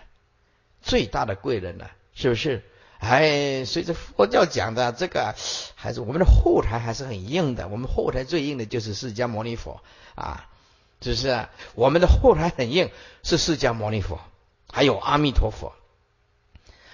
[0.82, 2.64] 最大的贵人了，是不是？
[3.04, 5.36] 哎，随着佛教讲的这个，
[5.76, 7.68] 还是我们的后台还是很硬的。
[7.68, 9.82] 我们后台最硬的就是释迦牟尼佛
[10.16, 10.47] 啊，
[11.01, 11.47] 是不是？
[11.76, 12.89] 我们的后台很硬，
[13.22, 14.20] 是释迦牟尼佛，
[14.72, 15.74] 还有阿弥陀佛，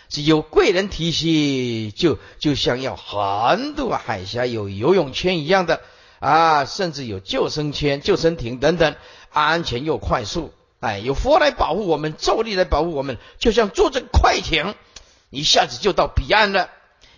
[0.09, 5.79] 是有贵人提携，就就像要横渡海峡有游泳圈一样的
[6.19, 8.95] 啊，甚至有救生圈、救生艇等等，
[9.29, 10.51] 安全又快速。
[10.79, 14.73] 哎，有佛来保护我们，咒力来保护我们，就像坐着快艇。
[15.29, 16.69] 一下子就到彼岸了，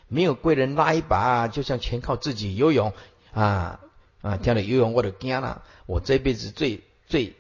[0.08, 2.94] 没有贵人拉一把，就像全靠自己游泳
[3.34, 3.80] 啊
[4.22, 4.38] 啊！
[4.38, 5.64] 跳了游泳我都惊了。
[5.86, 7.38] 我这辈子最最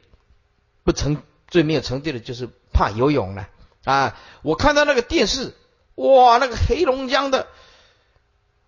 [0.84, 3.50] 不成、最没有成就的就是怕游泳了
[3.84, 4.18] 啊！
[4.44, 5.54] 我看到那个电视，
[5.96, 7.48] 哇，那个黑龙江的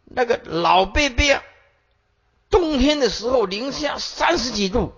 [0.03, 1.41] 那个老贝贝啊，
[2.49, 4.93] 冬天的时候零下三十几度，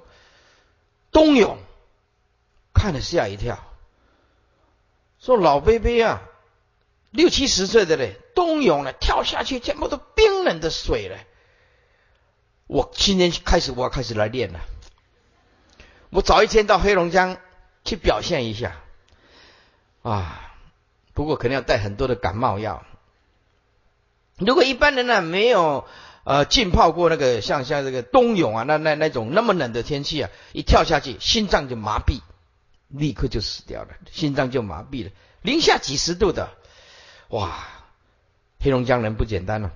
[1.12, 1.60] 冬泳，
[2.74, 3.64] 看了吓一跳，
[5.20, 6.24] 说老贝贝啊。
[7.16, 11.18] 六七十岁的嘞，冬泳了，跳下去全部都冰冷的水了。
[12.68, 14.60] 我今天开始，我要开始来练了。
[16.10, 17.38] 我早一天到黑龙江
[17.84, 18.76] 去表现一下
[20.02, 20.54] 啊，
[21.14, 22.86] 不过肯定要带很多的感冒药。
[24.38, 25.88] 如果一般人呢没有
[26.26, 32.20] 呃浸泡过那个像像这个冬泳啊，那那那种那么冷的天气啊，一跳下去心脏就麻痹，
[32.90, 35.12] 立刻就死掉了，心脏就麻痹了，
[35.42, 36.50] 零下几十度的。
[37.30, 37.68] 哇，
[38.60, 39.72] 黑龙江人不简单了，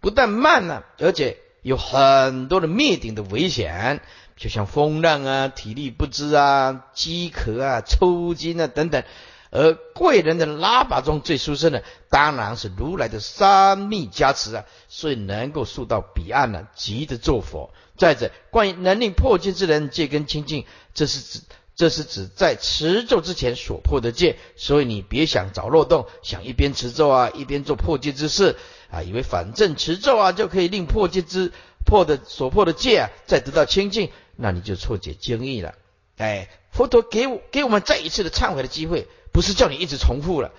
[0.00, 4.00] 不但慢了，而且有很多的灭顶的危险，
[4.36, 9.04] 就像风浪啊、体力不支啊、饥渴啊、抽筋啊等等。
[9.52, 17.74] 而贵人的拉拔中最殊胜的，当然是如来的三密加持啊，所以能够速到彼岸了，急着做佛。
[17.96, 21.44] 再者，关于能令破戒之人戒根清净，这是指。
[21.80, 28.56] 这是指在持咒之前所破的戒，所以你别想找漏洞，想一边持咒啊，一边做破戒之事
[28.90, 31.52] 啊，以为反正持咒啊就可以令破戒之
[31.86, 35.74] 破的所破的戒啊再得到清净，那你就错解经义了。
[36.18, 40.52] 哎，佛陀给我给我们再一次的忏悔的机会，不是叫你一直重复了。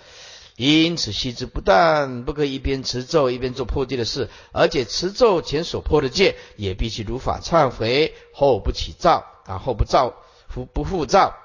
[0.57, 10.15] 因此，须知不但不可以一边持咒一边做破戒的事，而且持咒前所破的戒也必须如法忏悔，后不起造啊，后不造。
[10.53, 11.35] 不不复造，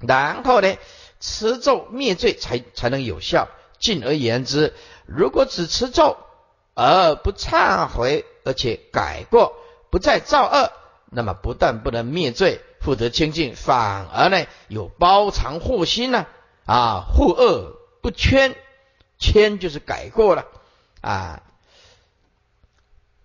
[0.00, 0.76] 然后呢，
[1.20, 3.48] 持咒灭罪才才能有效。
[3.78, 4.74] 进而言之，
[5.06, 6.16] 如果只持咒
[6.74, 9.54] 而不忏悔，而且改过，
[9.90, 10.72] 不再造恶，
[11.10, 16.26] 那么不但不能灭罪，复得清净，反而呢有包藏祸心呢
[16.64, 18.56] 啊，护恶不圈，
[19.18, 20.46] 圈就是改过了
[21.02, 21.42] 啊，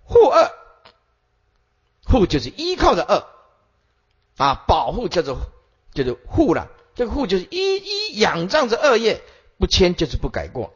[0.03, 0.51] 护恶，
[2.05, 3.25] 护就是依靠的恶
[4.39, 5.37] 啊，保护叫做
[5.93, 9.21] 叫做护了，这个护就是一一仰仗着恶业。
[9.59, 10.73] 不迁就是不改过，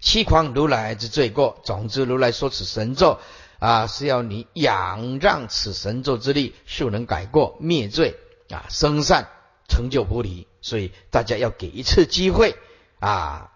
[0.00, 1.58] 欺狂如来之罪过。
[1.64, 3.18] 总之，如来说此神咒
[3.58, 8.16] 啊，是要你仰仗此神咒之力，就能改过灭罪
[8.50, 9.30] 啊，生善
[9.66, 10.46] 成就菩提。
[10.60, 12.54] 所以大家要给一次机会
[12.98, 13.50] 啊，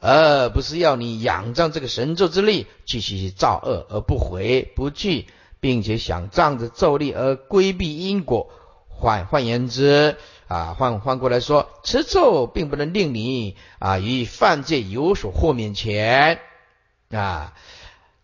[0.00, 5.28] 而不是要你仰仗这个神咒之力继续造恶而不回不惧，
[5.62, 8.50] 并且想仗着咒力而规避因果。
[8.88, 10.18] 换换言之。
[10.48, 16.40] 啊，换换过来说，持咒并不能令你啊与犯罪有所豁免权
[17.10, 17.54] 啊。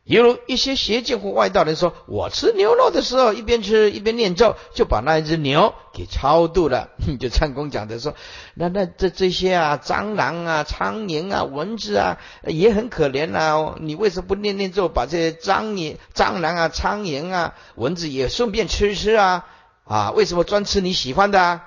[0.08, 6.88] 犹如一些邪见或外道人说，我吃牛肉的时候一边吃一边念咒，就把那一只牛给超度了。
[7.20, 8.14] 就唱功讲的说，
[8.54, 13.74] 那那这这些啊，蟑螂啊、苍蝇啊、蚊子啊，也很可怜呐。
[13.80, 19.46] 你为什么不念念咒，把这些蟑螂、蟑螂啊、苍蝇啊、蚊子也顺便吃吃啊？
[19.84, 21.64] 啊，为什么专吃你喜欢的啊？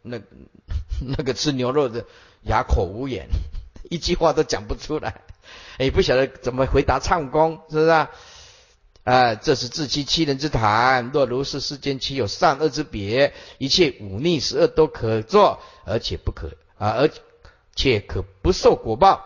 [0.00, 0.18] 那
[1.04, 2.06] 那个吃牛肉的
[2.44, 3.28] 哑口无言，
[3.90, 5.20] 一句话都讲不出来，
[5.78, 8.10] 也不晓得怎么回答唱功，是不是啊？
[9.04, 11.10] 啊，这是自欺欺人之谈。
[11.12, 13.32] 若如是，世间岂有善恶之别？
[13.58, 17.10] 一切忤逆十恶都可做，而且不可啊，而
[17.74, 19.24] 且可不受果报。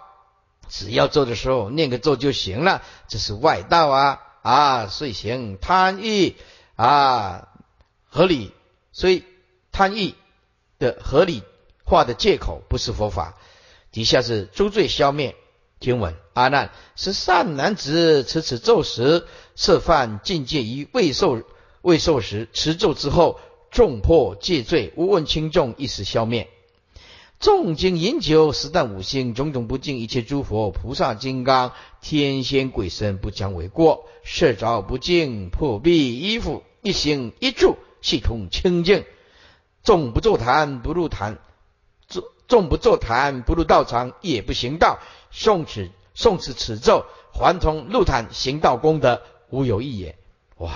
[0.69, 4.87] 只要做的时候念个咒就行了，这是外道啊啊！
[4.87, 6.37] 遂行贪欲
[6.77, 7.49] 啊，
[8.09, 8.53] 合理，
[8.93, 9.25] 所以
[9.73, 10.15] 贪欲。
[10.79, 11.45] 的合理
[11.85, 13.39] 化的借口不是佛法。
[13.93, 15.37] 底下是诸罪消灭
[15.79, 16.17] 经文。
[16.35, 21.43] 阿难是善男子持此咒时，涉犯境界于未受
[21.83, 23.39] 未受时，持咒之后，
[23.71, 26.49] 重破戒罪，无问轻重，一时消灭。
[27.41, 34.09] 重经饮酒，十旦五星，种种不敬，一切诸佛菩萨金刚天仙鬼神不将为过。
[34.23, 39.05] 设着不敬，破壁衣服，一行一住，系统清净。
[39.83, 41.39] 众不坐坛，不入坛；
[42.07, 45.01] 众众不坐坛，不入道场，也不行道。
[45.33, 50.19] 诵此诵此此咒，还从入坛行道功德，无有异也。
[50.57, 50.71] 哇！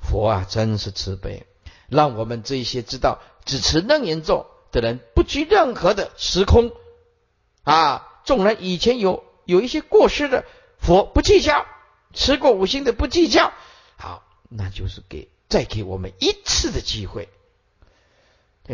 [0.00, 1.46] 佛啊，真是慈悲，
[1.88, 6.70] 让我们这些知道只持楞严咒的人，不拘任何的时空
[7.64, 8.06] 啊。
[8.24, 10.44] 纵然以前有有一些过失的，
[10.78, 11.64] 佛不计较；
[12.12, 13.52] 吃过五星的不计较。
[13.96, 17.28] 好，那就是给再给我们一次的机会。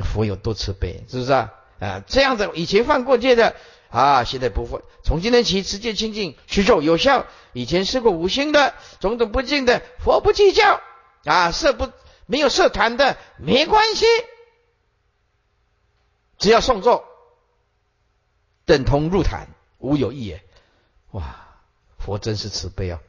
[0.02, 1.52] 佛有多慈悲，是不是啊？
[1.80, 3.56] 啊，这样子以前犯过戒的
[3.92, 4.80] 啊，现在不会。
[5.04, 7.26] 从今天起，直接清净，持咒有效。
[7.52, 10.80] 以前吃过五星的，种种不敬的，佛不计较
[11.24, 11.52] 啊。
[11.52, 11.88] 设不
[12.24, 14.06] 没有设坛的，没关系，
[16.38, 17.04] 只要诵咒，
[18.64, 20.42] 等同入坛，无有异也。
[21.10, 21.36] 哇，
[21.98, 23.00] 佛真是慈悲啊！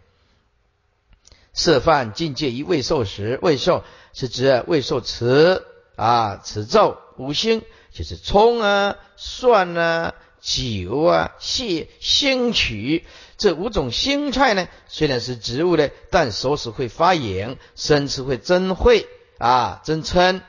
[1.53, 5.65] 设犯境界于未受时，未受是指未受持。
[5.95, 13.05] 啊，此咒五星就是葱啊、蒜啊、酒啊、蟹、星曲
[13.37, 19.05] 这五种腥菜呢，虽然是植物呢，但熟食会发炎，生吃会增秽
[19.37, 20.41] 啊、增嗔，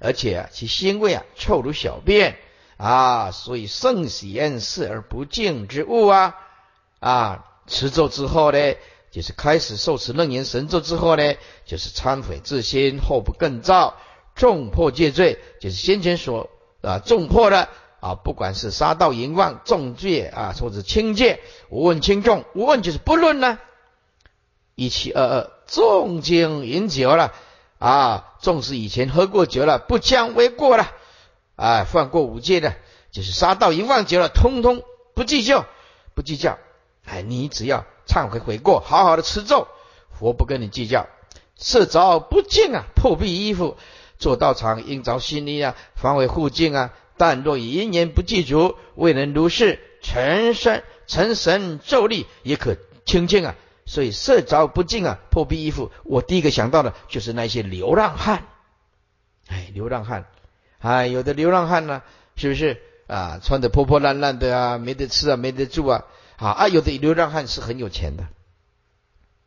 [0.00, 2.38] 而且啊，其腥味啊臭如小便
[2.78, 6.34] 啊，所以圣贤视而不敬之物啊
[6.98, 8.74] 啊，持咒之后呢，
[9.10, 11.34] 就是开始受持楞严神咒之后呢，
[11.66, 13.98] 就是忏悔自心，后不更造。
[14.34, 16.48] 重破戒罪，就是先前所
[16.80, 17.68] 啊重破的
[18.02, 21.38] 啊，不管是杀盗淫妄重戒啊，或者轻戒，
[21.70, 23.60] 无问轻重，无问就是不论呢。
[24.74, 27.32] 一七二二，重经饮酒了
[27.78, 30.90] 啊，纵使以前喝过酒了，不将为过了
[31.54, 32.74] 啊，犯过五戒的，
[33.12, 34.82] 就是杀盗淫妄酒了，通通
[35.14, 35.64] 不计较，
[36.16, 36.58] 不计较。
[37.04, 39.68] 哎，你只要忏悔悔过，好好的吃咒，
[40.10, 41.06] 佛不跟你计较。
[41.54, 43.76] 色着不净啊，破壁衣服。
[44.18, 46.90] 做道场应着新衣啊，防为护境啊。
[47.22, 53.54] 但若以因缘不具足，未能如是成身成神咒力，也可清净啊。
[53.86, 55.92] 所以色着不净啊，破壁衣服。
[56.02, 58.48] 我第一个想到的就是那些流浪汉。
[59.46, 60.26] 哎，流浪汉，
[60.80, 62.02] 哎，有的流浪汉呢，
[62.34, 63.38] 是不是啊？
[63.40, 66.02] 穿的破破烂烂的啊，没得吃啊，没得住啊。
[66.34, 68.26] 好啊，有的流浪汉是很有钱的，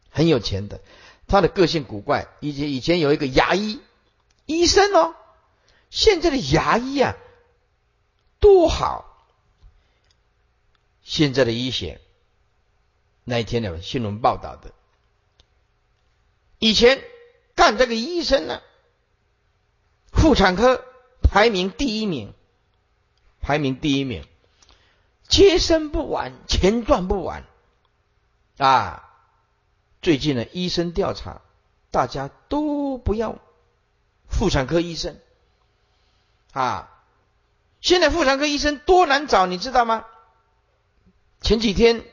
[0.10, 0.80] 很有钱的。
[1.28, 2.28] 他的个性古怪。
[2.40, 3.82] 以前以前有一个牙医。
[4.46, 5.14] 医生哦，
[5.90, 7.18] 现在的牙医啊
[8.46, 9.26] 多好，
[11.02, 12.00] 现在的医学，
[13.24, 14.72] 那一天的新闻报道的，
[16.60, 17.04] 以前
[17.56, 18.62] 干这个医生呢，
[20.12, 20.86] 妇产科
[21.24, 22.36] 排名第一名，
[23.42, 24.24] 排名第一名，
[25.28, 27.46] 接生不完，钱赚不完
[28.60, 29.12] 啊！
[30.04, 31.42] 最近的医生调查，
[31.90, 33.40] 大家都不要
[34.30, 35.20] 妇产科医生
[36.52, 36.92] 啊！
[37.86, 40.06] 现在妇产科医生多难找，你知道吗？
[41.40, 42.04] 前几天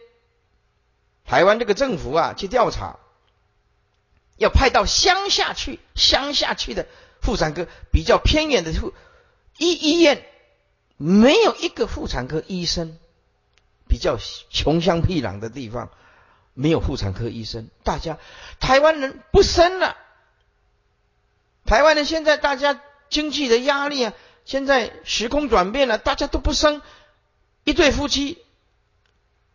[1.24, 2.98] 台湾这个政府啊去调查，
[4.36, 6.86] 要派到乡下去，乡下去的
[7.22, 8.92] 妇产科比较偏远的妇
[9.56, 10.26] 医医院，
[10.98, 12.98] 没有一个妇产科医生，
[13.88, 14.18] 比较
[14.50, 15.88] 穷乡僻壤的地方。
[16.52, 18.18] 没有妇产科医生，大家
[18.60, 19.96] 台湾人不生了。
[21.64, 24.12] 台湾人现在大家经济的压力啊，
[24.44, 26.82] 现在时空转变了，大家都不生。
[27.64, 28.38] 一对夫妻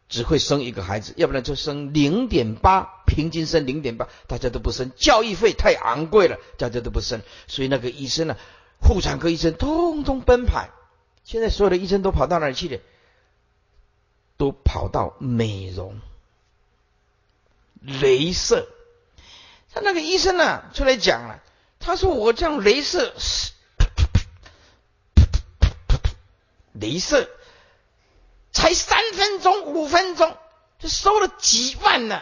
[0.08, 4.92] 只会生一个孩子，要不然就生零点八，平均生零点八，大家都不生。
[4.96, 7.22] 教育费太昂贵了，大家都不生。
[7.48, 8.38] 所以那个医生呢，
[8.82, 10.70] 妇产科医生通通奔跑。
[11.24, 12.80] 现在所有的医生都跑到哪里去了？
[14.38, 16.00] 都跑到美容。
[17.86, 18.68] 镭射，
[19.74, 21.44] 他那个医生呢出来讲了，
[21.80, 23.14] 他说我这样镭射，
[26.80, 27.30] 镭射
[28.52, 30.38] 才三分钟五分钟
[30.80, 32.22] 就收了几万呢，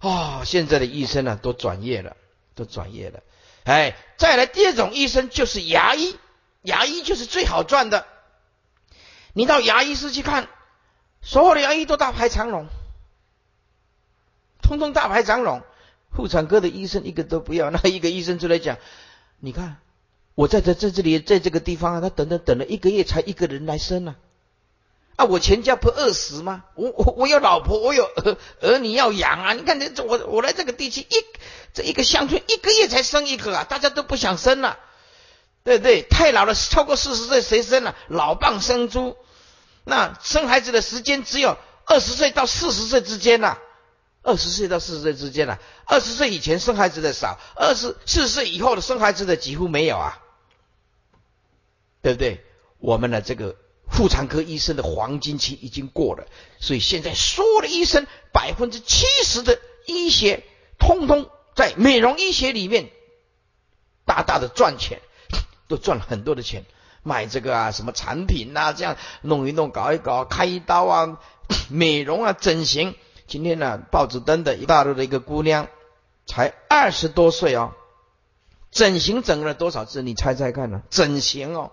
[0.00, 2.16] 哦，现在的医生呢都转业了，
[2.54, 3.20] 都转业了，
[3.64, 6.16] 哎，再来第二种医生就是牙医，
[6.62, 8.06] 牙医就是最好赚的，
[9.32, 10.48] 你到牙医室去看，
[11.22, 12.68] 所有的牙医都大排长龙。
[14.62, 15.62] 通通大排长龙，
[16.10, 17.70] 妇产科的医生一个都不要。
[17.70, 18.78] 那一个医生出来讲
[19.38, 19.76] ：“你看，
[20.34, 24.16] 我在这在这里，在这个地方啊，他等等等了一个月才一个人来生啊！
[25.16, 26.64] 啊，我全家不饿死吗？
[26.74, 29.52] 我我我有老婆，我有儿儿女要养啊！
[29.52, 31.14] 你看这我我来这个地区一
[31.72, 34.78] 这一个乡村一个月才生一个啊，大家都不想生了，
[35.62, 36.02] 对不对？
[36.02, 37.94] 太老了，超过四十岁谁生了？
[38.08, 39.16] 老蚌生珠，
[39.84, 43.56] 那生孩子的时间只有二十岁到四十岁之间呐。”
[44.26, 50.18] 二十岁到四十岁之间呐，二十岁以前生孩子的少，二十四十岁以后的生孩子的几乎没有啊，
[52.04, 52.44] 对不对？
[52.80, 53.56] 我们的这个
[53.88, 56.26] 妇产科医生的黄金期已经过了，
[56.60, 60.44] 所以现在所有的医生百分之七十的医学，
[60.78, 62.90] 通通在美容医学里面
[64.04, 65.00] 大大的赚钱，
[65.66, 66.66] 都赚了很多的钱，
[67.02, 71.18] 买这个啊什么产品呐，这样弄一弄，搞一搞，开一刀啊，
[71.70, 72.94] 美容啊，整形。
[73.26, 75.68] 今天呢，报纸登的一大陆的一个姑娘，
[76.26, 77.72] 才二十多岁哦，
[78.70, 80.02] 整形整了多少次？
[80.02, 80.82] 你猜猜看呢？
[80.90, 81.72] 整形哦，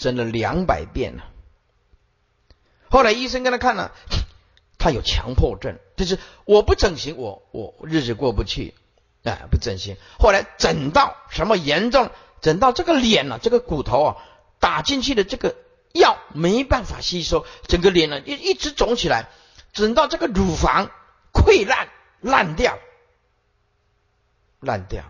[0.00, 1.24] 整了两百遍了。
[2.90, 3.92] 后来医生跟他看了，
[4.78, 8.74] 他有强迫症，就是我不整形，我我日子过不去，
[9.22, 9.96] 哎，不整形。
[10.18, 12.10] 后来整到什么严重？
[12.40, 14.16] 整到这个脸呢，这个骨头啊，
[14.58, 15.54] 打进去的这个
[15.92, 19.28] 药没办法吸收，整个脸呢一一直肿起来。
[19.72, 20.90] 整到这个乳房
[21.32, 21.88] 溃烂
[22.20, 22.78] 烂掉，
[24.58, 25.04] 烂掉，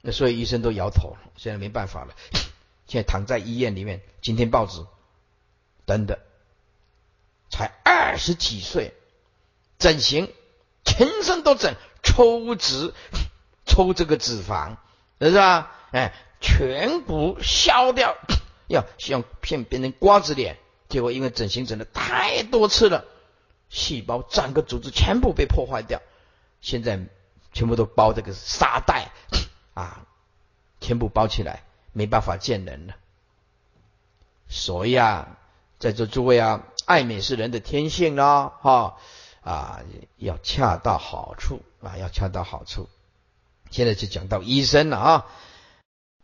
[0.00, 2.14] 那所以医生都摇头了，现在没办法了。
[2.90, 4.84] 现在躺在医院里面，今天报纸
[5.86, 6.18] 等等，
[7.48, 8.92] 才二十几岁，
[9.78, 10.28] 整形，
[10.84, 12.92] 全身都整，抽脂，
[13.64, 14.76] 抽这个脂肪，
[15.20, 15.70] 是吧？
[15.92, 18.16] 哎，全部消掉，
[18.66, 23.04] 要像骗别人瓜子脸，结果因为整形整的太多次了。
[23.68, 26.02] 细胞整个组织全部被破坏掉，
[26.60, 26.98] 现在
[27.52, 29.12] 全部都包这个沙袋
[29.74, 30.04] 啊，
[30.80, 31.62] 全部包起来，
[31.92, 32.94] 没办法见人了。
[34.48, 35.38] 所以啊，
[35.78, 38.96] 在座诸位啊，爱美是人的天性咯，哈
[39.42, 39.80] 啊，
[40.16, 42.88] 要恰到好处啊，要恰到好处。
[43.70, 45.26] 现在就讲到医生了啊。